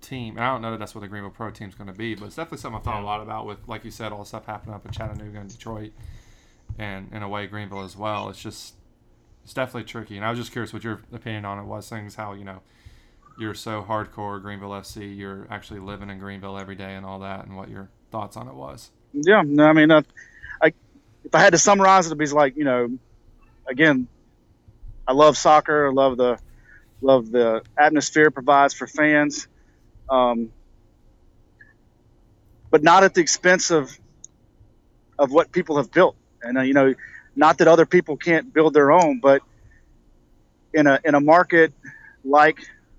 team. 0.00 0.36
And 0.36 0.44
I 0.44 0.52
don't 0.52 0.62
know 0.62 0.70
that 0.70 0.78
that's 0.78 0.94
what 0.94 1.00
the 1.00 1.08
Greenville 1.08 1.30
Pro 1.30 1.50
team 1.50 1.68
is 1.68 1.74
going 1.74 1.88
to 1.88 1.92
be, 1.92 2.14
but 2.14 2.26
it's 2.26 2.36
definitely 2.36 2.58
something 2.58 2.78
I've 2.78 2.84
thought 2.84 3.02
a 3.02 3.04
lot 3.04 3.20
about 3.20 3.46
with, 3.46 3.66
like 3.66 3.84
you 3.84 3.90
said, 3.90 4.12
all 4.12 4.20
the 4.20 4.26
stuff 4.26 4.46
happening 4.46 4.76
up 4.76 4.86
in 4.86 4.92
Chattanooga 4.92 5.40
and 5.40 5.50
Detroit 5.50 5.92
and 6.78 7.12
in 7.12 7.24
a 7.24 7.28
way 7.28 7.48
Greenville 7.48 7.82
as 7.82 7.96
well. 7.96 8.28
It's 8.28 8.40
just, 8.40 8.74
it's 9.42 9.52
definitely 9.52 9.84
tricky. 9.84 10.16
And 10.16 10.24
I 10.24 10.30
was 10.30 10.38
just 10.38 10.52
curious 10.52 10.72
what 10.72 10.84
your 10.84 11.02
opinion 11.12 11.44
on 11.44 11.58
it 11.58 11.64
was. 11.64 11.88
Things 11.88 12.14
how, 12.14 12.34
you 12.34 12.44
know, 12.44 12.60
you're 13.38 13.54
so 13.54 13.82
hardcore 13.82 14.40
Greenville 14.40 14.70
FC, 14.70 15.16
you're 15.16 15.48
actually 15.50 15.80
living 15.80 16.10
in 16.10 16.20
Greenville 16.20 16.56
every 16.56 16.76
day 16.76 16.94
and 16.94 17.04
all 17.04 17.18
that, 17.18 17.44
and 17.44 17.56
what 17.56 17.68
your 17.68 17.88
thoughts 18.12 18.36
on 18.36 18.46
it 18.46 18.54
was. 18.54 18.92
Yeah, 19.12 19.42
no, 19.44 19.66
I 19.66 19.72
mean, 19.72 19.90
uh, 19.90 20.02
I 20.62 20.72
if 21.24 21.34
I 21.34 21.40
had 21.40 21.50
to 21.54 21.58
summarize 21.58 22.06
it, 22.06 22.10
it'd 22.10 22.18
be 22.18 22.26
like 22.26 22.56
you 22.56 22.64
know, 22.64 22.96
again, 23.66 24.06
I 25.08 25.12
love 25.12 25.36
soccer. 25.36 25.88
I 25.88 25.90
love 25.90 26.16
the 26.16 26.38
love 27.00 27.30
the 27.30 27.62
atmosphere 27.78 28.26
it 28.26 28.32
provides 28.32 28.74
for 28.74 28.86
fans, 28.86 29.46
um, 30.08 30.50
but 32.70 32.82
not 32.82 33.04
at 33.04 33.14
the 33.14 33.20
expense 33.20 33.70
of 33.70 33.96
of 35.18 35.30
what 35.30 35.52
people 35.52 35.76
have 35.76 35.90
built. 35.90 36.16
And 36.42 36.58
uh, 36.58 36.62
you 36.62 36.74
know, 36.74 36.94
not 37.36 37.58
that 37.58 37.68
other 37.68 37.86
people 37.86 38.16
can't 38.16 38.52
build 38.52 38.74
their 38.74 38.92
own, 38.92 39.20
but 39.20 39.42
in 40.72 40.86
a 40.86 41.00
in 41.04 41.14
a 41.14 41.20
market 41.20 41.72
like 42.24 42.58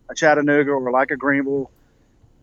a 0.09 0.15
Chattanooga 0.15 0.71
or 0.71 0.91
like 0.91 1.11
a 1.11 1.17
Greenville, 1.17 1.71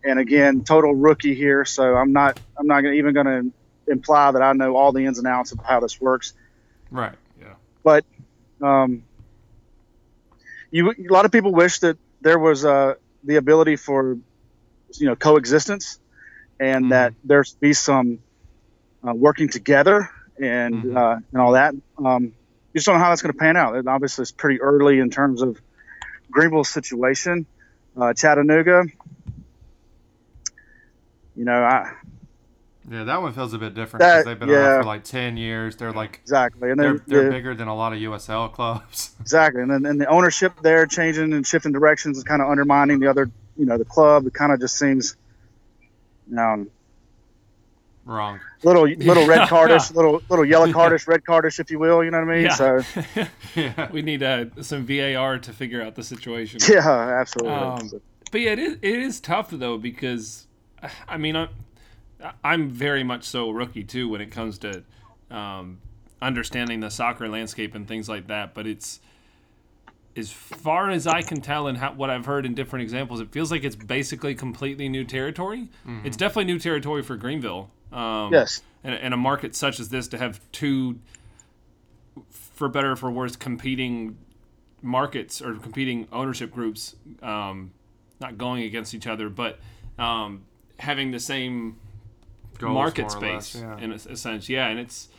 and 0.03 0.19
again, 0.19 0.63
total 0.63 0.93
rookie 0.93 1.35
here, 1.35 1.65
so 1.65 1.95
I'm 1.95 2.13
not 2.13 2.37
I'm 2.57 2.67
not 2.67 2.81
gonna, 2.81 2.95
even 2.95 3.13
going 3.13 3.25
to 3.25 3.91
imply 3.91 4.31
that 4.31 4.41
I 4.41 4.53
know 4.53 4.75
all 4.75 4.91
the 4.91 5.05
ins 5.05 5.17
and 5.17 5.27
outs 5.27 5.51
of 5.51 5.59
how 5.63 5.79
this 5.79 5.99
works. 5.99 6.33
Right. 6.91 7.15
Yeah. 7.39 7.53
But 7.83 8.05
um, 8.61 9.03
you 10.73 10.89
a 10.89 11.13
lot 11.13 11.25
of 11.25 11.31
people 11.31 11.53
wish 11.53 11.79
that 11.79 11.97
there 12.21 12.39
was 12.39 12.65
uh, 12.65 12.95
the 13.23 13.37
ability 13.37 13.77
for 13.77 14.17
you 14.99 15.07
know 15.07 15.15
coexistence, 15.15 15.99
and 16.59 16.85
Mhm. 16.85 16.89
that 16.89 17.13
there's 17.23 17.55
be 17.61 17.73
some 17.73 18.19
uh, 19.07 19.13
working 19.13 19.49
together 19.49 20.09
and 20.39 20.73
Mhm. 20.73 20.97
uh, 20.97 21.17
and 21.31 21.41
all 21.41 21.53
that. 21.53 21.75
Um, 21.97 22.23
you 22.73 22.79
just 22.79 22.87
don't 22.87 22.95
know 22.95 23.03
how 23.03 23.09
that's 23.09 23.21
going 23.21 23.33
to 23.33 23.37
pan 23.39 23.55
out. 23.55 23.75
And 23.75 23.87
obviously, 23.87 24.23
it's 24.23 24.31
pretty 24.31 24.59
early 24.61 24.99
in 24.99 25.11
terms 25.11 25.43
of 25.43 25.61
Greenville's 26.31 26.69
situation. 26.69 27.45
Uh, 27.95 28.13
Chattanooga, 28.13 28.83
you 31.35 31.45
know, 31.45 31.63
I 31.63 31.93
Yeah, 32.89 33.05
that 33.05 33.21
one 33.21 33.31
feels 33.31 33.53
a 33.53 33.57
bit 33.57 33.73
different 33.73 34.01
because 34.01 34.25
they've 34.25 34.39
been 34.39 34.49
yeah. 34.49 34.55
around 34.55 34.81
for 34.81 34.85
like 34.87 35.03
10 35.05 35.37
years. 35.37 35.77
They're 35.77 35.93
like, 35.93 36.19
exactly, 36.21 36.69
and 36.69 36.79
they're, 36.79 36.93
then 36.93 37.01
they're 37.07 37.23
the- 37.25 37.29
bigger 37.31 37.55
than 37.55 37.67
a 37.69 37.75
lot 37.75 37.93
of 37.93 37.99
USL 37.99 38.51
clubs. 38.51 39.15
Exactly, 39.21 39.61
and 39.61 39.71
then 39.71 39.85
and 39.85 40.01
the 40.01 40.07
ownership 40.07 40.53
there 40.61 40.85
changing 40.85 41.31
and 41.33 41.47
shifting 41.47 41.71
directions 41.71 42.17
is 42.17 42.23
kind 42.25 42.41
of 42.41 42.49
undermining 42.49 42.99
the 42.99 43.07
other, 43.07 43.31
you 43.57 43.65
know, 43.65 43.77
the 43.77 43.85
club. 43.85 44.27
It 44.27 44.33
kind 44.33 44.51
of 44.51 44.59
just 44.59 44.77
seems, 44.77 45.15
you 46.29 46.35
know, 46.35 46.67
Wrong. 48.05 48.41
little 48.63 48.83
little 48.85 49.25
red 49.27 49.37
Yeah. 49.43 49.47
cardish, 49.47 49.91
little 49.91 50.21
little 50.29 50.43
yellow 50.43 50.71
cardish, 50.73 51.07
red 51.07 51.25
cardish, 51.25 51.59
if 51.61 51.71
you 51.71 51.79
will. 51.79 52.03
You 52.03 52.11
know 52.11 52.19
what 52.19 52.29
I 52.29 52.35
mean? 52.35 52.43
Yeah. 52.45 52.53
So 52.55 52.81
Yeah. 53.55 53.91
we 53.93 54.01
need 54.01 54.21
uh, 54.21 54.45
some 54.61 54.85
VAR 54.85 55.39
to 55.39 55.53
figure 55.53 55.81
out 55.81 55.95
the 55.95 56.03
situation. 56.03 56.59
yeah, 56.69 56.89
absolutely. 57.21 57.53
Um, 57.53 57.87
So, 57.87 58.01
But 58.29 58.41
yeah, 58.41 58.51
it 58.51 58.59
is, 58.59 58.73
it 58.81 58.95
is 58.99 59.21
tough 59.21 59.51
though 59.51 59.77
because, 59.77 60.47
I 61.07 61.15
mean, 61.17 61.47
I'm, 62.23 62.33
I'm 62.43 62.69
very 62.69 63.03
much 63.03 63.23
so 63.23 63.49
rookie 63.49 63.83
too 63.83 64.09
when 64.09 64.21
it 64.21 64.31
comes 64.31 64.57
to 64.59 64.83
um, 65.29 65.79
understanding 66.21 66.79
the 66.79 66.89
soccer 66.89 67.27
landscape 67.27 67.75
and 67.75 67.87
things 67.87 68.07
like 68.09 68.27
that. 68.27 68.53
But 68.53 68.67
it's 68.67 68.99
as 70.15 70.31
far 70.31 70.89
as 70.89 71.07
I 71.07 71.21
can 71.21 71.41
tell 71.41 71.67
and 71.67 71.77
how, 71.77 71.93
what 71.93 72.09
I've 72.09 72.25
heard 72.25 72.45
in 72.45 72.53
different 72.53 72.83
examples, 72.83 73.19
it 73.19 73.31
feels 73.31 73.51
like 73.51 73.63
it's 73.63 73.75
basically 73.75 74.35
completely 74.35 74.87
new 74.87 75.03
territory. 75.03 75.69
It's 76.05 76.17
definitely 76.17 76.45
new 76.45 76.59
territory 76.59 77.01
for 77.01 77.15
Greenville. 77.15 77.71
Um, 77.91 78.33
yes, 78.33 78.61
and, 78.83 78.95
and 78.95 79.13
a 79.13 79.17
market 79.17 79.55
such 79.55 79.79
as 79.79 79.89
this 79.89 80.07
to 80.09 80.17
have 80.17 80.39
two, 80.51 80.99
for 82.29 82.67
better 82.69 82.91
or 82.91 82.95
for 82.95 83.11
worse, 83.11 83.35
competing 83.35 84.17
markets 84.81 85.41
or 85.41 85.55
competing 85.55 86.07
ownership 86.11 86.51
groups, 86.51 86.95
um, 87.21 87.71
not 88.19 88.37
going 88.37 88.63
against 88.63 88.93
each 88.93 89.07
other, 89.07 89.29
but 89.29 89.59
um, 89.97 90.43
having 90.77 91.11
the 91.11 91.19
same 91.19 91.77
Goals, 92.63 92.73
market 92.73 93.01
more 93.01 93.17
or 93.17 93.33
less, 93.35 93.47
space 93.47 93.61
yeah. 93.61 93.77
in 93.77 93.91
a, 93.91 93.95
a 93.95 94.15
sense. 94.15 94.49
Yeah, 94.49 94.67
and 94.67 94.79
it's 94.79 95.09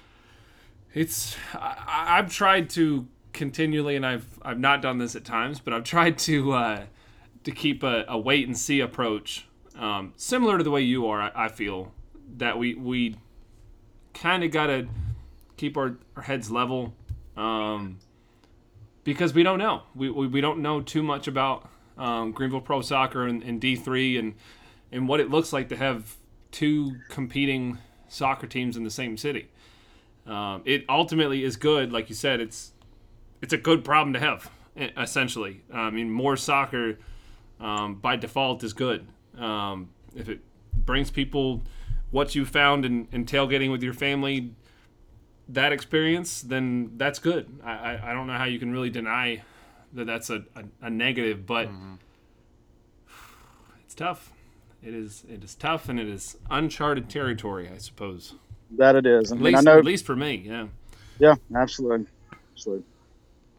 it's 0.92 1.37
I, 1.54 2.18
I've 2.18 2.33
tried 2.33 2.70
to 2.70 3.07
continually, 3.33 3.96
and 3.96 4.07
I've 4.07 4.38
I've 4.42 4.59
not 4.59 4.83
done 4.83 4.98
this 4.98 5.14
at 5.16 5.24
times, 5.24 5.61
but 5.61 5.72
I've 5.72 5.85
tried 5.85 6.18
to 6.18 6.52
uh, 6.52 6.83
to 7.44 7.50
keep 7.50 7.83
a, 7.83 8.04
a 8.09 8.18
wait 8.18 8.46
and 8.46 8.57
see 8.57 8.80
approach, 8.80 9.46
um, 9.78 10.12
similar 10.16 10.59
to 10.59 10.64
the 10.64 10.70
way 10.70 10.83
you 10.83 11.07
are. 11.07 11.20
I, 11.20 11.46
I 11.46 11.48
feel 11.48 11.92
that 12.37 12.59
we 12.59 12.74
we 12.74 13.16
kind 14.12 14.44
of 14.44 14.50
gotta 14.50 14.88
keep 15.57 15.76
our, 15.76 15.96
our 16.16 16.22
heads 16.22 16.50
level. 16.50 16.94
Um, 17.37 17.98
because 19.04 19.35
we 19.35 19.42
don't 19.42 19.59
know. 19.59 19.83
We, 19.94 20.11
we, 20.11 20.26
we 20.26 20.40
don't 20.40 20.61
know 20.61 20.80
too 20.80 21.02
much 21.02 21.28
about 21.28 21.68
um, 21.96 22.33
Greenville 22.33 22.62
Pro 22.62 22.80
Soccer 22.80 23.26
and, 23.26 23.42
and 23.42 23.61
D3 23.61 24.18
and, 24.18 24.35
and 24.90 25.07
what 25.07 25.20
it 25.20 25.30
looks 25.30 25.52
like 25.52 25.68
to 25.68 25.76
have 25.76 26.16
two 26.55 26.95
competing 27.09 27.79
soccer 28.07 28.47
teams 28.47 28.77
in 28.77 28.85
the 28.85 28.90
same 28.90 29.17
city. 29.17 29.49
Um, 30.25 30.62
it 30.64 30.85
ultimately 30.88 31.43
is 31.43 31.57
good, 31.57 31.93
like 31.93 32.09
you 32.09 32.14
said. 32.14 32.40
It's 32.40 32.73
it's 33.43 33.53
a 33.53 33.59
good 33.59 33.85
problem 33.85 34.12
to 34.14 34.21
have, 34.21 34.51
essentially. 34.97 35.62
I 35.73 35.90
mean, 35.90 36.11
more 36.11 36.37
soccer 36.37 36.97
um, 37.61 37.97
by 37.97 38.17
default 38.17 38.62
is 38.62 38.73
good. 38.73 39.07
Um, 39.37 39.90
if 40.14 40.29
it 40.29 40.40
brings 40.73 41.11
people 41.11 41.64
what 42.12 42.37
you 42.37 42.47
found 42.47 42.85
in, 42.85 43.09
in 43.11 43.27
tailgating 43.27 43.73
with 43.73 43.83
your 43.83 43.93
family, 43.93 44.53
that 45.49 45.73
experience, 45.73 46.40
then 46.40 46.93
that's 46.97 47.19
good. 47.19 47.59
I, 47.64 47.73
I, 47.73 48.11
I 48.11 48.14
don't 48.14 48.29
know 48.29 48.38
how 48.38 48.45
you 48.45 48.61
can 48.61 48.71
really 48.71 48.90
deny 48.90 49.43
that 49.93 50.07
that's 50.07 50.31
a, 50.31 50.45
a, 50.55 50.64
a 50.83 50.90
negative, 50.90 51.45
but 51.45 51.69
it's 53.85 53.95
tough. 53.95 54.34
It 54.85 54.94
is 54.94 55.25
it 55.29 55.42
is 55.44 55.55
tough 55.55 55.88
and 55.88 55.99
it 55.99 56.09
is 56.09 56.37
uncharted 56.51 57.09
territory, 57.09 57.68
I 57.75 57.79
suppose. 57.79 58.35
that 58.73 58.97
it 58.97 59.07
is. 59.07 59.33
I 59.33 59.37
At 59.37 59.40
mean, 59.40 59.55
least, 59.55 59.59
I 59.59 59.61
know. 59.61 59.79
at 59.79 59.85
least 59.85 60.05
for 60.07 60.16
me, 60.16 60.42
yeah. 60.47 60.68
Yeah, 61.18 61.37
absolutely, 61.55 62.07
absolutely. 62.53 62.85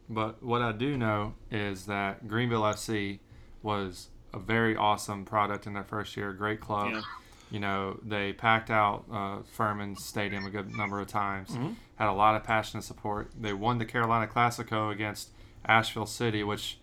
But 0.10 0.44
what 0.44 0.62
I 0.62 0.72
do 0.72 0.98
know 0.98 1.34
is 1.52 1.86
that 1.88 2.28
Greenville 2.28 2.62
FC 2.64 3.20
was 3.64 4.10
a 4.34 4.40
very 4.40 4.76
awesome 4.76 5.26
product 5.26 5.66
in 5.66 5.74
their 5.74 5.84
first 5.84 6.16
year. 6.16 6.34
Great 6.34 6.60
club. 6.60 6.94
Yeah. 6.94 7.02
You 7.50 7.60
know, 7.60 8.00
they 8.04 8.34
packed 8.34 8.70
out 8.70 9.06
uh, 9.12 9.38
Furman 9.44 9.96
Stadium 9.96 10.46
a 10.46 10.50
good 10.50 10.76
number 10.76 11.00
of 11.00 11.08
times. 11.08 11.60
Had 11.96 12.10
a 12.10 12.14
lot 12.14 12.36
of 12.36 12.44
passionate 12.44 12.84
support. 12.84 13.32
They 13.40 13.54
won 13.54 13.78
the 13.78 13.86
Carolina 13.86 14.28
Classico 14.28 14.92
against 14.92 15.30
Asheville 15.66 16.06
City, 16.08 16.44
which 16.44 16.80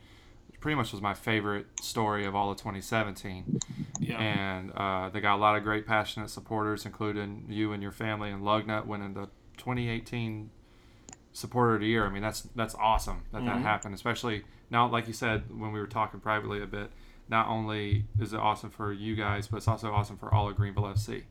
pretty 0.61 0.77
much 0.77 0.93
was 0.93 1.01
my 1.03 1.15
favorite 1.15 1.67
story 1.83 2.25
of 2.25 2.35
all 2.35 2.51
of 2.51 2.57
2017. 2.59 3.59
Yeah. 4.03 4.19
And 4.21 4.73
uh, 4.73 5.11
they 5.11 5.21
got 5.21 5.37
a 5.37 5.41
lot 5.41 5.57
of 5.57 5.63
great 5.63 5.87
passionate 5.87 6.31
supporters, 6.31 6.85
including 6.87 7.47
you 7.49 7.73
and 7.73 7.83
your 7.83 7.93
family 7.93 8.31
and 8.31 8.43
Lugnut 8.43 8.87
winning 8.87 9.15
the 9.15 9.29
2018 9.59 10.51
supporter 11.33 11.75
of 11.77 11.81
the 11.81 11.87
year. 11.87 12.07
I 12.07 12.11
mean, 12.11 12.23
that's 12.23 12.43
that's 12.57 12.75
awesome 12.75 13.23
that 13.33 13.45
that 13.45 13.61
happened. 13.63 13.95
Especially 13.95 14.45
now, 14.71 14.89
like 14.89 15.07
you 15.07 15.13
said 15.15 15.45
when 15.57 15.73
we 15.73 15.81
were 15.81 15.87
talking 15.87 16.21
privately 16.21 16.63
a 16.63 16.67
bit. 16.67 16.91
Not 17.29 17.49
only 17.49 18.07
is 18.21 18.33
it 18.35 18.41
awesome 18.41 18.71
for 18.71 18.93
you 18.93 19.17
guys, 19.17 19.47
but 19.49 19.59
it's 19.59 19.69
also 19.69 19.93
awesome 19.93 20.19
for 20.19 20.35
all 20.35 20.49
of 20.51 20.57
Greenville 20.57 20.85
FC. 20.85 21.25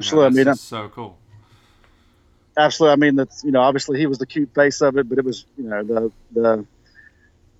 You 0.00 0.10
know, 0.10 0.16
Absolutely. 0.16 0.26
I 0.26 0.30
that's 0.30 0.36
mean, 0.36 0.44
just 0.46 0.64
so 0.68 0.88
cool. 0.88 1.18
absolutely. 2.56 2.92
I 2.92 2.96
mean, 2.96 3.16
that's 3.16 3.44
you 3.44 3.50
know, 3.52 3.60
obviously 3.60 3.98
he 3.98 4.06
was 4.06 4.18
the 4.18 4.26
cute 4.26 4.54
face 4.54 4.80
of 4.80 4.96
it, 4.96 5.08
but 5.08 5.18
it 5.18 5.24
was 5.24 5.46
you 5.56 5.64
know 5.64 5.82
the 5.82 6.12
the 6.32 6.66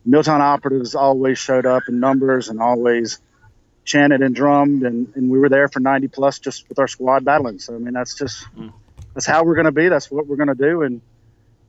Milltown 0.04 0.40
operatives 0.40 0.94
always 0.94 1.38
showed 1.38 1.66
up 1.66 1.88
in 1.88 2.00
numbers 2.00 2.48
and 2.48 2.60
always 2.60 3.20
chanted 3.88 4.22
and 4.22 4.34
drummed, 4.34 4.82
and, 4.82 5.12
and 5.16 5.30
we 5.30 5.38
were 5.38 5.48
there 5.48 5.66
for 5.66 5.80
90 5.80 6.08
plus 6.08 6.38
just 6.38 6.68
with 6.68 6.78
our 6.78 6.86
squad 6.86 7.24
battling. 7.24 7.58
So 7.58 7.74
I 7.74 7.78
mean, 7.78 7.94
that's 7.94 8.14
just 8.14 8.44
that's 9.14 9.26
how 9.26 9.42
we're 9.42 9.54
going 9.54 9.64
to 9.64 9.72
be. 9.72 9.88
That's 9.88 10.10
what 10.10 10.26
we're 10.26 10.36
going 10.36 10.48
to 10.48 10.54
do, 10.54 10.82
and 10.82 11.00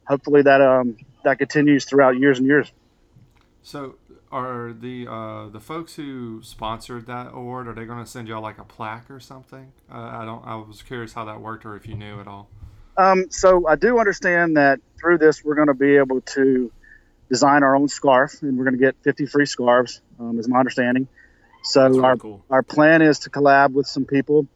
hopefully 0.06 0.44
that 0.44 0.62
um 0.62 0.98
that 1.24 1.40
continues 1.40 1.86
throughout 1.86 2.18
years 2.18 2.40
and 2.40 2.48
years. 2.48 2.72
So, 3.64 3.96
are 4.32 4.74
the 4.74 5.08
uh, 5.08 5.48
the 5.50 5.60
folks 5.60 5.96
who 5.96 6.42
sponsored 6.44 7.08
that 7.08 7.32
award 7.34 7.68
are 7.68 7.74
they 7.74 7.86
going 7.86 8.04
to 8.04 8.10
send 8.10 8.28
y'all 8.28 8.42
like 8.42 8.58
a 8.58 8.64
plaque 8.64 9.10
or 9.10 9.20
something? 9.20 9.72
Uh, 9.92 9.98
I 9.98 10.26
don't. 10.26 10.46
I 10.46 10.56
was 10.56 10.82
curious 10.82 11.14
how 11.14 11.26
that 11.26 11.42
worked 11.42 11.66
or 11.66 11.76
if 11.76 11.88
you 11.88 11.96
knew 11.96 12.20
at 12.20 12.28
all. 12.28 12.50
Um, 12.98 13.32
so 13.32 13.66
I 13.68 13.76
do 13.76 13.98
understand 13.98 14.58
that 14.58 14.80
through 15.00 15.20
this, 15.20 15.44
we're 15.44 15.56
going 15.56 15.68
to 15.68 15.74
be 15.74 15.96
able 15.96 16.20
to 16.22 16.72
design 17.30 17.64
our 17.64 17.76
own 17.76 17.88
scarf, 17.88 18.42
and 18.42 18.58
we're 18.58 18.66
going 18.66 18.78
to 18.78 18.80
get 18.80 18.96
50 19.04 19.28
free 19.28 19.46
scarves, 19.46 20.02
um, 20.20 20.38
is 20.38 20.50
my 20.50 20.60
understanding. 20.60 21.08
So 21.64 21.88
really 21.88 22.00
our 22.02 22.18
cool. 22.18 22.46
our 22.50 22.64
plan 22.64 23.02
is 23.02 23.20
to 23.20 23.30
collab 23.30 23.74
with 23.74 23.88
some 23.88 24.06
people 24.06 24.48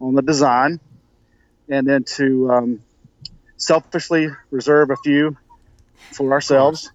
on 0.00 0.14
the 0.14 0.22
design, 0.22 0.80
and 1.68 1.86
then 1.86 2.04
to 2.04 2.50
um, 2.50 2.80
selfishly 3.56 4.28
reserve 4.50 4.90
a 4.90 4.96
few 4.96 5.36
for 6.12 6.32
ourselves, 6.32 6.90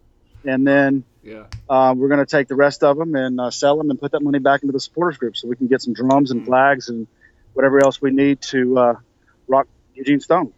and 0.46 0.66
then 0.66 1.04
Yeah. 1.24 1.46
uh, 1.70 1.94
we're 1.98 2.08
going 2.08 2.20
to 2.20 2.26
take 2.26 2.48
the 2.48 2.56
rest 2.56 2.84
of 2.84 2.98
them 2.98 3.16
and 3.16 3.40
uh, 3.40 3.52
sell 3.52 3.78
them 3.78 3.90
and 3.90 4.00
put 4.00 4.12
that 4.14 4.22
money 4.22 4.40
back 4.40 4.62
into 4.64 4.72
the 4.72 4.80
supporters 4.80 5.18
group 5.18 5.36
so 5.36 5.48
we 5.48 5.56
can 5.56 5.68
get 5.68 5.82
some 5.82 5.94
drums 5.94 6.32
and 6.32 6.42
Mm. 6.42 6.46
flags 6.46 6.90
and 6.90 7.08
whatever 7.54 7.84
else 7.84 8.02
we 8.02 8.12
need 8.12 8.42
to 8.42 8.78
uh, 8.78 8.94
rock 9.48 9.68
Eugene 9.96 10.20
Stone. 10.20 10.54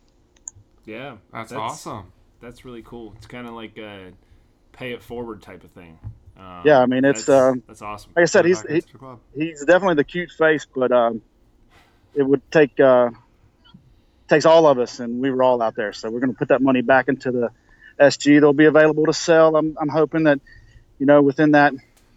Yeah. 0.85 1.17
That's, 1.31 1.51
awesome. 1.53 2.11
That's 2.41 2.65
really 2.65 2.81
cool. 2.83 3.13
It's 3.17 3.27
kind 3.27 3.47
of 3.47 3.53
like 3.53 3.77
a 3.77 4.11
pay 4.73 4.91
it 4.91 5.01
forward 5.01 5.41
type 5.41 5.63
of 5.63 5.71
thing. 5.71 5.97
Um, 6.41 6.61
Yeah, 6.65 6.79
I 6.79 6.85
mean, 6.87 7.05
it's, 7.05 7.25
that's, 7.25 7.29
um, 7.53 7.63
that's 7.67 7.81
awesome. 7.81 8.11
Like 8.15 8.23
I 8.23 8.25
said, 8.25 8.45
he's 8.45 8.61
he, 8.61 8.75
into 8.75 8.91
the 8.93 8.97
club. 8.97 9.19
he's 9.35 9.63
definitely 9.65 9.95
the 9.95 10.03
cute 10.03 10.31
face, 10.31 10.65
but 10.73 10.91
um, 10.91 11.21
it 12.15 12.23
would 12.23 12.41
take 12.51 12.79
uh, 12.79 13.09
takes 14.27 14.45
all 14.45 14.67
of 14.67 14.79
us, 14.79 14.99
and 14.99 15.21
we 15.21 15.29
were 15.31 15.43
all 15.43 15.61
out 15.61 15.75
there. 15.75 15.93
So 15.93 16.09
we're 16.09 16.19
going 16.19 16.31
to 16.33 16.37
put 16.37 16.49
that 16.49 16.61
money 16.61 16.81
back 16.81 17.07
into 17.07 17.31
the 17.31 17.49
SG. 17.99 18.39
They'll 18.39 18.53
be 18.53 18.65
available 18.65 19.05
to 19.05 19.13
sell. 19.13 19.55
I'm, 19.55 19.75
I'm 19.79 19.89
hoping 19.89 20.23
that 20.23 20.39
you 20.99 21.05
know 21.05 21.21
within 21.21 21.51
that. 21.51 21.73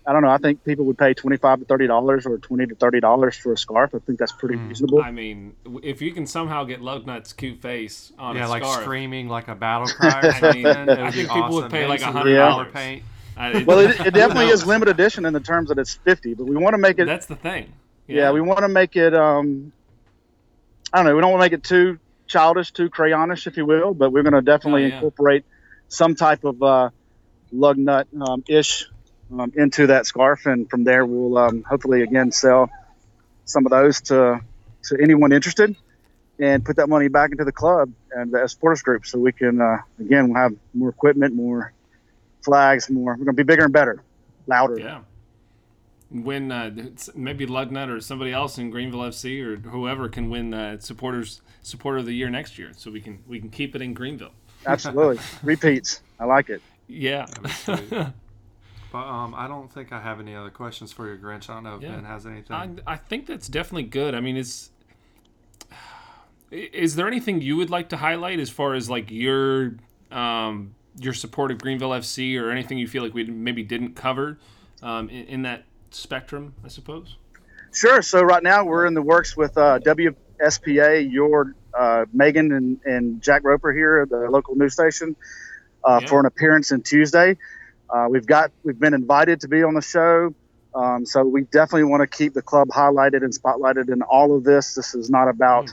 I 0.06 0.12
don't 0.12 0.20
know. 0.20 0.28
I 0.28 0.36
think 0.36 0.62
people 0.64 0.84
would 0.86 0.98
pay 0.98 1.14
twenty-five 1.14 1.60
to 1.60 1.64
thirty 1.64 1.86
dollars, 1.86 2.26
or 2.26 2.36
twenty 2.38 2.66
to 2.66 2.74
thirty 2.74 3.00
dollars 3.00 3.36
for 3.36 3.54
a 3.54 3.56
scarf. 3.56 3.94
I 3.94 3.98
think 4.00 4.18
that's 4.18 4.32
pretty 4.32 4.56
Mm. 4.56 4.68
reasonable. 4.68 5.00
I 5.02 5.10
mean, 5.10 5.54
if 5.82 6.02
you 6.02 6.12
can 6.12 6.26
somehow 6.26 6.64
get 6.64 6.82
Lugnut's 6.82 7.32
cute 7.32 7.62
face 7.62 8.12
on 8.18 8.36
Yeah, 8.36 8.46
a 8.46 8.48
like 8.48 8.62
scarf, 8.62 8.82
screaming 8.82 9.28
like 9.28 9.48
a 9.48 9.54
battle 9.54 9.88
cry. 9.94 10.20
I 10.28 10.52
mean, 10.52 10.66
I 10.66 10.84
would 10.84 11.14
be 11.14 11.22
think 11.22 11.32
people 11.32 11.54
would 11.54 11.70
pay 11.70 11.78
Maybe 11.78 11.88
like 11.88 12.00
some 12.00 12.14
$100. 12.14 12.50
color 12.50 12.64
paint. 12.66 13.02
I- 13.36 13.64
well, 13.64 13.78
it, 13.80 14.00
it 14.00 14.14
definitely 14.14 14.48
is 14.48 14.64
limited 14.66 14.92
edition 14.92 15.24
in 15.26 15.32
the 15.32 15.40
terms 15.40 15.68
that 15.68 15.78
it's 15.78 15.94
fifty, 15.94 16.34
but 16.34 16.46
we 16.46 16.56
want 16.56 16.74
to 16.74 16.78
make 16.78 16.98
it. 16.98 17.06
That's 17.06 17.26
the 17.26 17.36
thing. 17.36 17.72
yeah. 18.06 18.30
we 18.32 18.40
want 18.40 18.60
to 18.60 18.68
make 18.68 18.96
it. 18.96 19.14
Um, 19.14 19.72
I 20.92 20.98
don't 20.98 21.06
know. 21.06 21.14
We 21.14 21.20
don't 21.20 21.32
want 21.32 21.40
to 21.42 21.44
make 21.46 21.52
it 21.58 21.64
too 21.64 21.98
childish, 22.26 22.70
too 22.72 22.88
crayonish, 22.90 23.46
if 23.46 23.56
you 23.56 23.66
will. 23.66 23.94
But 23.94 24.10
we're 24.12 24.22
going 24.22 24.34
to 24.34 24.42
definitely 24.42 24.84
Oh, 24.84 24.88
yeah. 24.88 24.94
incorporate 24.96 25.44
some 25.88 26.14
type 26.14 26.44
of 26.44 26.62
uh, 26.62 26.90
lug 27.52 27.76
nut 27.78 28.06
um, 28.20 28.44
ish 28.48 28.86
um, 29.38 29.52
into 29.56 29.88
that 29.88 30.06
scarf, 30.06 30.46
and 30.46 30.68
from 30.70 30.84
there 30.84 31.04
we'll 31.04 31.36
um, 31.38 31.62
hopefully 31.68 32.02
again 32.02 32.30
sell 32.32 32.70
some 33.44 33.66
of 33.66 33.70
those 33.70 34.00
to 34.02 34.40
to 34.84 34.96
anyone 35.02 35.32
interested, 35.32 35.74
and 36.38 36.64
put 36.64 36.76
that 36.76 36.88
money 36.88 37.08
back 37.08 37.30
into 37.32 37.44
the 37.44 37.52
club 37.52 37.90
and 38.12 38.30
the 38.32 38.46
supporters 38.46 38.82
group, 38.82 39.06
so 39.06 39.18
we 39.18 39.32
can 39.32 39.60
uh, 39.60 39.78
again 39.98 40.28
we'll 40.28 40.40
have 40.42 40.52
more 40.74 40.90
equipment, 40.90 41.34
more 41.34 41.72
flags, 42.44 42.90
more. 42.90 43.12
We're 43.12 43.24
going 43.24 43.36
to 43.36 43.44
be 43.44 43.46
bigger 43.46 43.64
and 43.64 43.72
better, 43.72 44.02
louder. 44.46 44.78
Yeah. 44.78 45.00
Win 46.10 46.52
uh, 46.52 46.70
maybe 47.14 47.46
Lugnut 47.46 47.88
or 47.88 48.00
somebody 48.00 48.32
else 48.32 48.58
in 48.58 48.70
Greenville 48.70 49.00
FC 49.00 49.42
or 49.42 49.56
whoever 49.68 50.08
can 50.08 50.30
win 50.30 50.54
uh, 50.54 50.78
supporters 50.78 51.40
supporter 51.62 51.98
of 51.98 52.06
the 52.06 52.14
year 52.14 52.30
next 52.30 52.56
year, 52.58 52.70
so 52.76 52.90
we 52.90 53.00
can 53.00 53.18
we 53.26 53.40
can 53.40 53.50
keep 53.50 53.74
it 53.74 53.82
in 53.82 53.94
Greenville. 53.94 54.30
Absolutely, 54.66 55.18
repeats. 55.42 56.02
I 56.20 56.24
like 56.24 56.50
it. 56.50 56.62
Yeah. 56.86 57.26
But 58.92 59.08
um, 59.08 59.34
I 59.34 59.48
don't 59.48 59.72
think 59.72 59.90
I 59.90 60.00
have 60.00 60.20
any 60.20 60.36
other 60.36 60.50
questions 60.50 60.92
for 60.92 61.12
you, 61.12 61.20
Grinch. 61.20 61.50
I 61.50 61.54
don't 61.54 61.64
know 61.64 61.74
if 61.74 61.82
Yeah. 61.82 61.96
Ben 61.96 62.04
has 62.04 62.26
anything. 62.26 62.54
I, 62.54 62.92
I 62.92 62.96
think 62.96 63.26
that's 63.26 63.48
definitely 63.48 63.82
good. 63.88 64.14
I 64.14 64.20
mean, 64.20 64.36
is 64.36 64.70
is 66.52 66.94
there 66.94 67.08
anything 67.08 67.40
you 67.42 67.56
would 67.56 67.70
like 67.70 67.88
to 67.88 67.96
highlight 67.96 68.38
as 68.38 68.50
far 68.50 68.74
as 68.74 68.88
like 68.88 69.10
your 69.10 69.74
um, 70.12 70.76
your 70.98 71.12
support 71.12 71.50
of 71.50 71.58
Greenville 71.58 71.90
FC 71.90 72.40
or 72.40 72.50
anything 72.50 72.78
you 72.78 72.86
feel 72.88 73.02
like 73.02 73.14
we 73.14 73.24
maybe 73.24 73.62
didn't 73.62 73.94
cover 73.94 74.38
um, 74.82 75.08
in, 75.08 75.26
in 75.26 75.42
that 75.42 75.64
spectrum? 75.90 76.54
I 76.64 76.68
suppose. 76.68 77.16
Sure. 77.72 78.02
So 78.02 78.22
right 78.22 78.42
now 78.42 78.64
we're 78.64 78.86
in 78.86 78.94
the 78.94 79.02
works 79.02 79.36
with 79.36 79.56
uh, 79.58 79.80
WSPA, 79.80 81.10
your 81.10 81.54
uh, 81.76 82.04
Megan 82.12 82.52
and, 82.52 82.80
and 82.84 83.22
Jack 83.22 83.42
Roper 83.44 83.72
here 83.72 84.02
at 84.02 84.10
the 84.10 84.30
local 84.30 84.54
news 84.54 84.74
station 84.74 85.16
uh, 85.84 85.98
Yeah. 86.02 86.08
for 86.08 86.20
an 86.20 86.26
appearance 86.26 86.70
in 86.70 86.82
Tuesday. 86.82 87.36
Uh, 87.90 88.06
we've 88.08 88.26
got 88.26 88.52
we've 88.62 88.78
been 88.78 88.94
invited 88.94 89.40
to 89.40 89.48
be 89.48 89.62
on 89.62 89.74
the 89.74 89.82
show, 89.82 90.34
um, 90.74 91.04
so 91.04 91.22
we 91.24 91.42
definitely 91.42 91.84
want 91.84 92.00
to 92.00 92.06
keep 92.06 92.32
the 92.32 92.42
club 92.42 92.68
highlighted 92.68 93.22
and 93.22 93.32
spotlighted 93.32 93.92
in 93.92 94.02
all 94.02 94.36
of 94.36 94.42
this. 94.42 94.74
This 94.74 94.94
is 94.94 95.10
not 95.10 95.28
about 95.28 95.72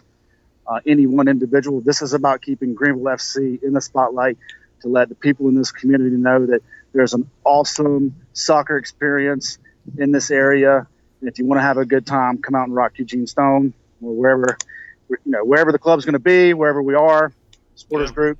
uh, 0.67 0.79
any 0.85 1.07
one 1.07 1.27
individual. 1.27 1.81
This 1.81 2.01
is 2.01 2.13
about 2.13 2.41
keeping 2.41 2.73
Greenville 2.73 3.05
FC 3.05 3.63
in 3.63 3.73
the 3.73 3.81
spotlight 3.81 4.37
to 4.81 4.89
let 4.89 5.09
the 5.09 5.15
people 5.15 5.47
in 5.49 5.55
this 5.55 5.71
community 5.71 6.15
know 6.15 6.45
that 6.47 6.61
there's 6.93 7.13
an 7.13 7.29
awesome 7.45 8.15
soccer 8.33 8.77
experience 8.77 9.59
in 9.97 10.11
this 10.11 10.31
area. 10.31 10.87
And 11.21 11.29
if 11.29 11.39
you 11.39 11.45
want 11.45 11.59
to 11.59 11.63
have 11.63 11.77
a 11.77 11.85
good 11.85 12.05
time, 12.05 12.39
come 12.41 12.55
out 12.55 12.67
and 12.67 12.75
rock 12.75 12.93
Eugene 12.97 13.27
Stone 13.27 13.73
or 14.01 14.13
wherever, 14.15 14.57
you 15.09 15.17
know, 15.25 15.43
wherever 15.45 15.71
the 15.71 15.79
club's 15.79 16.05
going 16.05 16.13
to 16.13 16.19
be, 16.19 16.53
wherever 16.53 16.81
we 16.81 16.95
are, 16.95 17.33
supporters 17.75 18.09
Yeah. 18.09 18.15
group. 18.15 18.39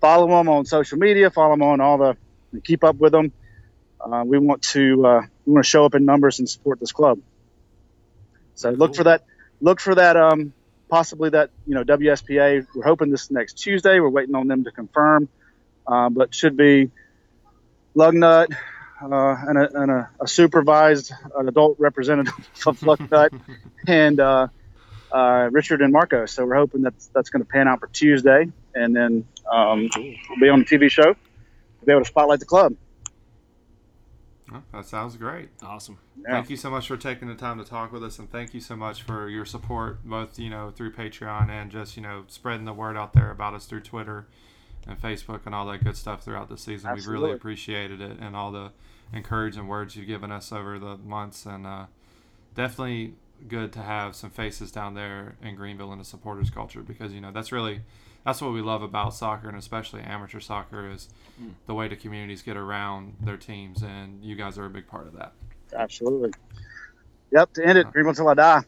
Follow 0.00 0.28
them 0.28 0.48
on 0.48 0.64
social 0.66 0.98
media. 0.98 1.30
Follow 1.30 1.52
them 1.54 1.62
on 1.62 1.80
all 1.80 1.98
the, 1.98 2.16
keep 2.64 2.84
up 2.84 2.96
with 2.96 3.12
them. 3.12 3.32
Uh, 4.00 4.24
we 4.26 4.38
want 4.38 4.62
to 4.62 5.06
uh, 5.06 5.22
we 5.46 5.52
want 5.52 5.64
to 5.64 5.68
show 5.68 5.84
up 5.84 5.94
in 5.94 6.04
numbers 6.04 6.38
and 6.38 6.48
support 6.48 6.80
this 6.80 6.92
club. 6.92 7.18
So 8.54 8.70
look 8.70 8.90
Cool. 8.90 8.96
for 8.96 9.04
that. 9.04 9.22
Look 9.60 9.80
for 9.80 9.94
that. 9.94 10.16
Um, 10.16 10.54
possibly 10.90 11.30
that 11.30 11.50
you 11.66 11.74
know 11.74 11.84
WSPA. 11.84 12.66
We're 12.74 12.84
hoping 12.84 13.10
this 13.10 13.30
next 13.30 13.54
Tuesday. 13.54 14.00
We're 14.00 14.10
waiting 14.10 14.34
on 14.34 14.48
them 14.48 14.64
to 14.64 14.72
confirm, 14.72 15.28
uh, 15.90 16.08
but 16.08 16.34
should 16.34 16.56
be 16.56 16.90
Lugnut 17.96 18.46
uh, 19.02 19.36
and, 19.48 19.58
a, 19.58 19.82
and 19.82 19.90
a, 19.90 20.10
a 20.20 20.28
supervised 20.28 21.12
an 21.36 21.48
adult 21.48 21.76
representative 21.78 22.34
of 22.66 22.78
Lugnut 22.80 23.38
and 23.86 24.20
uh, 24.20 24.46
uh, 25.12 25.48
Richard 25.50 25.82
and 25.82 25.92
Marco. 25.92 26.26
So 26.26 26.46
we're 26.46 26.56
hoping 26.56 26.82
that 26.82 26.94
that's 27.14 27.30
going 27.30 27.42
to 27.42 27.48
pan 27.48 27.66
out 27.66 27.80
for 27.80 27.88
Tuesday, 27.88 28.46
and 28.74 28.94
then 28.94 29.26
um, 29.50 29.90
we'll 29.96 30.40
be 30.40 30.48
on 30.48 30.60
the 30.60 30.64
TV 30.64 30.90
show. 30.90 31.06
We'll 31.06 31.86
be 31.86 31.92
able 31.92 32.02
to 32.02 32.08
spotlight 32.08 32.40
the 32.40 32.46
club. 32.46 32.74
That 34.72 34.84
sounds 34.84 35.16
great. 35.16 35.50
Awesome. 35.62 35.98
Yeah. 36.20 36.32
Thank 36.32 36.50
you 36.50 36.56
so 36.56 36.70
much 36.70 36.88
for 36.88 36.96
taking 36.96 37.28
the 37.28 37.36
time 37.36 37.58
to 37.58 37.64
talk 37.64 37.92
with 37.92 38.02
us, 38.02 38.18
and 38.18 38.30
thank 38.30 38.52
you 38.52 38.60
so 38.60 38.74
much 38.74 39.02
for 39.02 39.28
your 39.28 39.44
support, 39.44 40.04
both 40.04 40.38
you 40.40 40.50
know 40.50 40.72
through 40.74 40.92
Patreon 40.92 41.48
and 41.48 41.70
just 41.70 41.96
you 41.96 42.02
know 42.02 42.24
spreading 42.26 42.64
the 42.64 42.72
word 42.72 42.96
out 42.96 43.12
there 43.12 43.30
about 43.30 43.54
us 43.54 43.66
through 43.66 43.82
Twitter 43.82 44.26
and 44.86 45.00
Facebook 45.00 45.46
and 45.46 45.54
all 45.54 45.66
that 45.66 45.84
good 45.84 45.96
stuff 45.96 46.24
throughout 46.24 46.48
the 46.48 46.56
season. 46.56 46.92
We've 46.94 47.06
really 47.06 47.32
appreciated 47.32 48.00
it 48.00 48.18
and 48.20 48.34
all 48.34 48.50
the 48.50 48.70
encouraging 49.12 49.66
words 49.66 49.96
you've 49.96 50.06
given 50.06 50.30
us 50.30 50.52
over 50.52 50.78
the 50.78 50.96
months, 50.96 51.46
and 51.46 51.66
uh, 51.66 51.86
definitely 52.54 53.14
good 53.48 53.72
to 53.72 53.80
have 53.80 54.14
some 54.14 54.30
faces 54.30 54.70
down 54.70 54.94
there 54.94 55.34
in 55.42 55.56
Greenville 55.56 55.92
in 55.92 55.98
the 55.98 56.04
supporters 56.04 56.50
culture 56.50 56.82
because 56.82 57.12
you 57.12 57.20
know 57.20 57.32
that's 57.32 57.52
really 57.52 57.80
that's 58.24 58.42
what 58.42 58.52
we 58.52 58.60
love 58.60 58.82
about 58.82 59.14
soccer 59.14 59.48
and 59.48 59.56
especially 59.56 60.02
amateur 60.02 60.40
soccer 60.40 60.90
is 60.90 61.08
the 61.66 61.74
way 61.74 61.88
the 61.88 61.96
communities 61.96 62.42
get 62.42 62.56
around 62.56 63.16
their 63.20 63.36
teams, 63.36 63.82
and 63.82 64.22
you 64.22 64.36
guys 64.36 64.58
are 64.58 64.66
a 64.66 64.70
big 64.70 64.86
part 64.86 65.06
of 65.06 65.14
that. 65.14 65.32
Absolutely. 65.74 66.30
Yep. 67.32 67.52
To 67.54 67.64
end 67.64 67.78
it, 67.78 67.90
Greenville 67.92 68.14
till 68.14 68.28
I 68.28 68.34
die. 68.34 68.62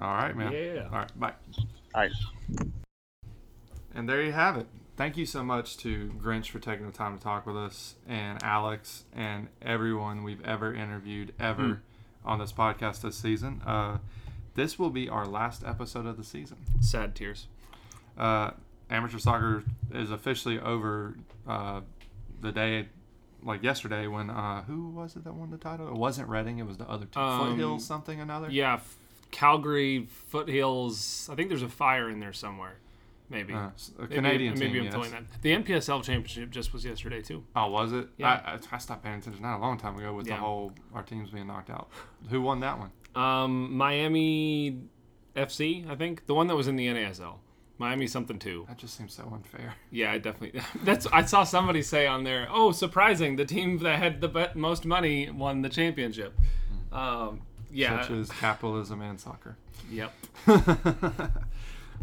All 0.00 0.14
right, 0.14 0.36
man. 0.36 0.52
Yeah. 0.52 0.88
All 0.90 0.98
right, 0.98 1.20
bye. 1.20 1.32
All 1.94 2.02
right. 2.02 2.12
And 3.94 4.08
there 4.08 4.22
you 4.22 4.32
have 4.32 4.56
it. 4.56 4.66
Thank 5.02 5.16
you 5.16 5.26
so 5.26 5.42
much 5.42 5.78
to 5.78 6.14
Grinch 6.22 6.50
for 6.50 6.60
taking 6.60 6.86
the 6.86 6.92
time 6.92 7.18
to 7.18 7.24
talk 7.24 7.44
with 7.44 7.56
us, 7.56 7.96
and 8.06 8.40
Alex, 8.40 9.02
and 9.12 9.48
everyone 9.60 10.22
we've 10.22 10.44
ever 10.44 10.72
interviewed 10.72 11.34
ever 11.40 11.82
on 12.24 12.38
this 12.38 12.52
podcast 12.52 13.00
this 13.00 13.16
season. 13.16 13.62
Uh, 13.66 13.98
this 14.54 14.78
will 14.78 14.90
be 14.90 15.08
our 15.08 15.26
last 15.26 15.64
episode 15.66 16.06
of 16.06 16.16
the 16.16 16.22
season. 16.22 16.58
Sad 16.78 17.16
tears. 17.16 17.48
Uh, 18.16 18.52
amateur 18.90 19.18
soccer 19.18 19.64
is 19.92 20.12
officially 20.12 20.60
over 20.60 21.16
uh, 21.48 21.80
the 22.40 22.52
day, 22.52 22.86
like 23.42 23.64
yesterday, 23.64 24.06
when 24.06 24.30
uh, 24.30 24.62
who 24.62 24.90
was 24.90 25.16
it 25.16 25.24
that 25.24 25.34
won 25.34 25.50
the 25.50 25.58
title? 25.58 25.88
It 25.88 25.94
wasn't 25.94 26.28
Reading. 26.28 26.58
It 26.58 26.66
was 26.68 26.76
the 26.76 26.88
other 26.88 27.06
team, 27.06 27.24
Um, 27.24 27.50
Foothills 27.50 27.84
something 27.84 28.20
another. 28.20 28.48
Yeah, 28.52 28.78
Calgary 29.32 30.06
Foothills. 30.28 31.28
I 31.28 31.34
think 31.34 31.48
there's 31.48 31.64
a 31.64 31.68
fire 31.68 32.08
in 32.08 32.20
there 32.20 32.32
somewhere. 32.32 32.76
Maybe. 33.30 33.54
Uh, 33.54 33.58
a 33.58 33.72
Maybe- 34.02 34.14
Canadian 34.14 34.54
maybe 34.58 34.72
team. 34.72 34.78
I'm 34.78 34.84
yes. 34.84 34.94
throwing 34.94 35.10
that. 35.12 35.22
The 35.42 35.52
NPSL 35.52 36.02
championship 36.02 36.50
just 36.50 36.72
was 36.72 36.84
yesterday 36.84 37.22
too. 37.22 37.44
Oh, 37.56 37.70
was 37.70 37.92
it? 37.92 38.08
Yeah. 38.18 38.42
I, 38.44 38.52
I, 38.52 38.58
I 38.72 38.78
stopped 38.78 39.02
paying 39.04 39.18
attention 39.18 39.42
not 39.42 39.56
a 39.58 39.60
long 39.60 39.78
time 39.78 39.96
ago 39.98 40.12
with 40.12 40.26
Yeah. 40.26 40.34
the 40.36 40.40
whole 40.42 40.72
our 40.94 41.02
teams 41.02 41.30
being 41.30 41.46
knocked 41.46 41.70
out. 41.70 41.88
Who 42.30 42.42
won 42.42 42.60
that 42.60 42.78
one? 42.78 42.90
Um, 43.14 43.72
Miami 43.76 44.80
FC, 45.36 45.88
I 45.90 45.94
think 45.96 46.26
the 46.26 46.34
one 46.34 46.46
that 46.48 46.56
was 46.56 46.68
in 46.68 46.76
the 46.76 46.86
NASL. 46.88 47.36
Miami 47.78 48.06
something 48.06 48.38
too. 48.38 48.64
That 48.68 48.78
just 48.78 48.96
seems 48.96 49.14
so 49.14 49.28
unfair. 49.32 49.74
Yeah, 49.90 50.12
I 50.12 50.18
definitely. 50.18 50.60
That's. 50.84 51.06
I 51.06 51.24
saw 51.24 51.42
somebody 51.42 51.82
say 51.82 52.06
on 52.06 52.22
there. 52.22 52.46
Oh, 52.50 52.70
surprising! 52.70 53.34
The 53.36 53.44
team 53.44 53.78
that 53.78 53.98
had 53.98 54.20
the 54.20 54.28
be- 54.28 54.46
most 54.54 54.84
money 54.84 55.30
won 55.30 55.62
the 55.62 55.68
championship. 55.68 56.38
Um, 56.92 57.40
yeah. 57.72 58.02
Such 58.02 58.10
as 58.12 58.30
capitalism 58.30 59.00
and 59.00 59.18
soccer. 59.18 59.56
Yep. 59.90 60.12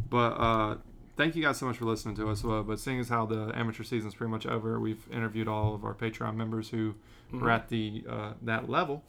but 0.09 0.17
uh, 0.17 0.75
thank 1.19 1.35
you 1.35 1.43
guys 1.43 1.57
so 1.57 1.65
much 1.65 1.77
for 1.77 1.85
listening 1.85 2.15
to 2.15 2.29
us. 2.29 2.43
Uh, 2.45 2.63
but 2.63 2.79
seeing 2.79 2.99
as 2.99 3.09
how 3.09 3.25
the 3.25 3.51
amateur 3.53 3.83
season's 3.83 4.15
pretty 4.15 4.31
much 4.31 4.45
over, 4.47 4.79
we've 4.79 5.05
interviewed 5.11 5.47
all 5.49 5.75
of 5.75 5.83
our 5.83 5.93
Patreon 5.93 6.35
members 6.35 6.69
who 6.69 6.95
were 7.31 7.51
at 7.51 7.67
the 7.69 8.03
uh, 8.09 8.33
that 8.41 8.69
level. 8.69 9.03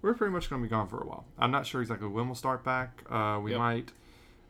We're 0.00 0.14
pretty 0.14 0.32
much 0.32 0.48
going 0.48 0.62
to 0.62 0.66
be 0.66 0.70
gone 0.70 0.86
for 0.88 1.00
a 1.00 1.06
while. 1.06 1.24
I'm 1.38 1.50
not 1.50 1.66
sure 1.66 1.80
exactly 1.82 2.06
when 2.08 2.26
we'll 2.26 2.36
start 2.36 2.62
back. 2.64 3.02
Uh, 3.10 3.40
we 3.42 3.50
Yep. 3.50 3.58
might 3.58 3.92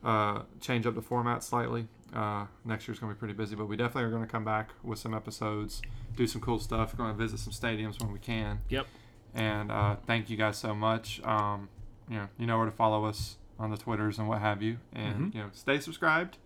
uh, 0.05 0.43
change 0.61 0.87
up 0.87 0.95
the 0.95 1.03
format 1.03 1.43
slightly. 1.43 1.89
Uh, 2.15 2.45
next 2.67 2.87
year's 2.87 2.99
going 2.99 3.11
to 3.11 3.15
be 3.17 3.19
pretty 3.19 3.35
busy, 3.35 3.57
but 3.57 3.67
we 3.67 3.77
definitely 3.77 4.05
are 4.05 4.11
going 4.11 4.23
to 4.23 4.29
come 4.31 4.45
back 4.45 4.71
with 4.83 4.99
some 4.99 5.15
episodes, 5.15 5.81
do 6.17 6.27
some 6.27 6.41
cool 6.43 6.59
stuff. 6.59 6.93
We're 6.93 7.05
going 7.05 7.17
to 7.17 7.23
visit 7.23 7.39
some 7.41 7.53
stadiums 7.55 7.99
when 8.01 8.13
we 8.13 8.19
can. 8.19 8.61
Yep. 8.69 8.87
And 9.35 9.71
uh, 9.73 9.97
thank 10.07 10.29
you 10.31 10.37
guys 10.37 10.57
so 10.59 10.75
much. 10.75 11.21
Um, 11.25 11.69
you 12.11 12.17
know, 12.17 12.29
you 12.39 12.47
know 12.47 12.57
where 12.59 12.67
to 12.67 12.73
follow 12.73 13.05
us 13.07 13.37
on 13.59 13.71
the 13.71 13.77
Twitters 13.77 14.19
and 14.19 14.29
what 14.29 14.41
have 14.41 14.63
you. 14.63 14.77
And 14.93 15.35
you 15.35 15.41
know, 15.41 15.49
stay 15.53 15.81
subscribed. 15.81 16.37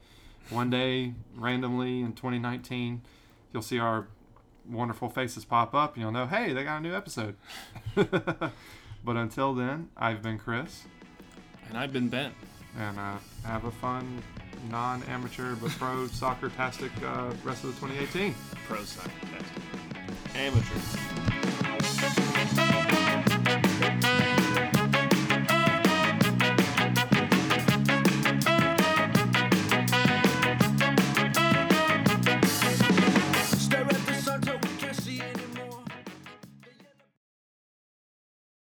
One 0.51 0.71
day, 0.71 1.15
randomly 1.37 2.01
in 2.03 2.13
2019, 2.13 3.03
you'll 3.53 3.63
see 3.63 3.79
our 3.79 4.07
wonderful 4.69 5.09
faces 5.09 5.45
pop 5.45 5.75
up. 5.75 5.95
And 5.95 6.03
you'll 6.03 6.13
know, 6.13 6.27
hey, 6.27 6.53
they 6.53 6.65
got 6.65 6.79
a 6.79 6.81
new 6.81 6.95
episode. 6.95 7.37
but 7.95 8.53
until 9.17 9.55
then, 9.55 9.89
I've 9.97 10.23
been 10.23 10.39
Chris, 10.39 10.85
And 11.69 11.79
I've 11.79 11.93
been 11.93 12.09
Ben. 12.09 12.33
and 12.79 12.99
uh, 12.99 13.17
have 13.45 13.65
a 13.65 13.71
fun, 13.71 14.23
non-amateur 14.71 15.55
but 15.57 15.71
pro 15.73 16.07
soccer-tastic 16.13 16.93
uh, 17.05 17.33
rest 17.45 17.65
of 17.65 17.75
the 17.75 17.87
2018. 17.87 18.35
Pro 18.67 18.83
soccer. 18.85 19.11
Amateurs. 20.35 20.97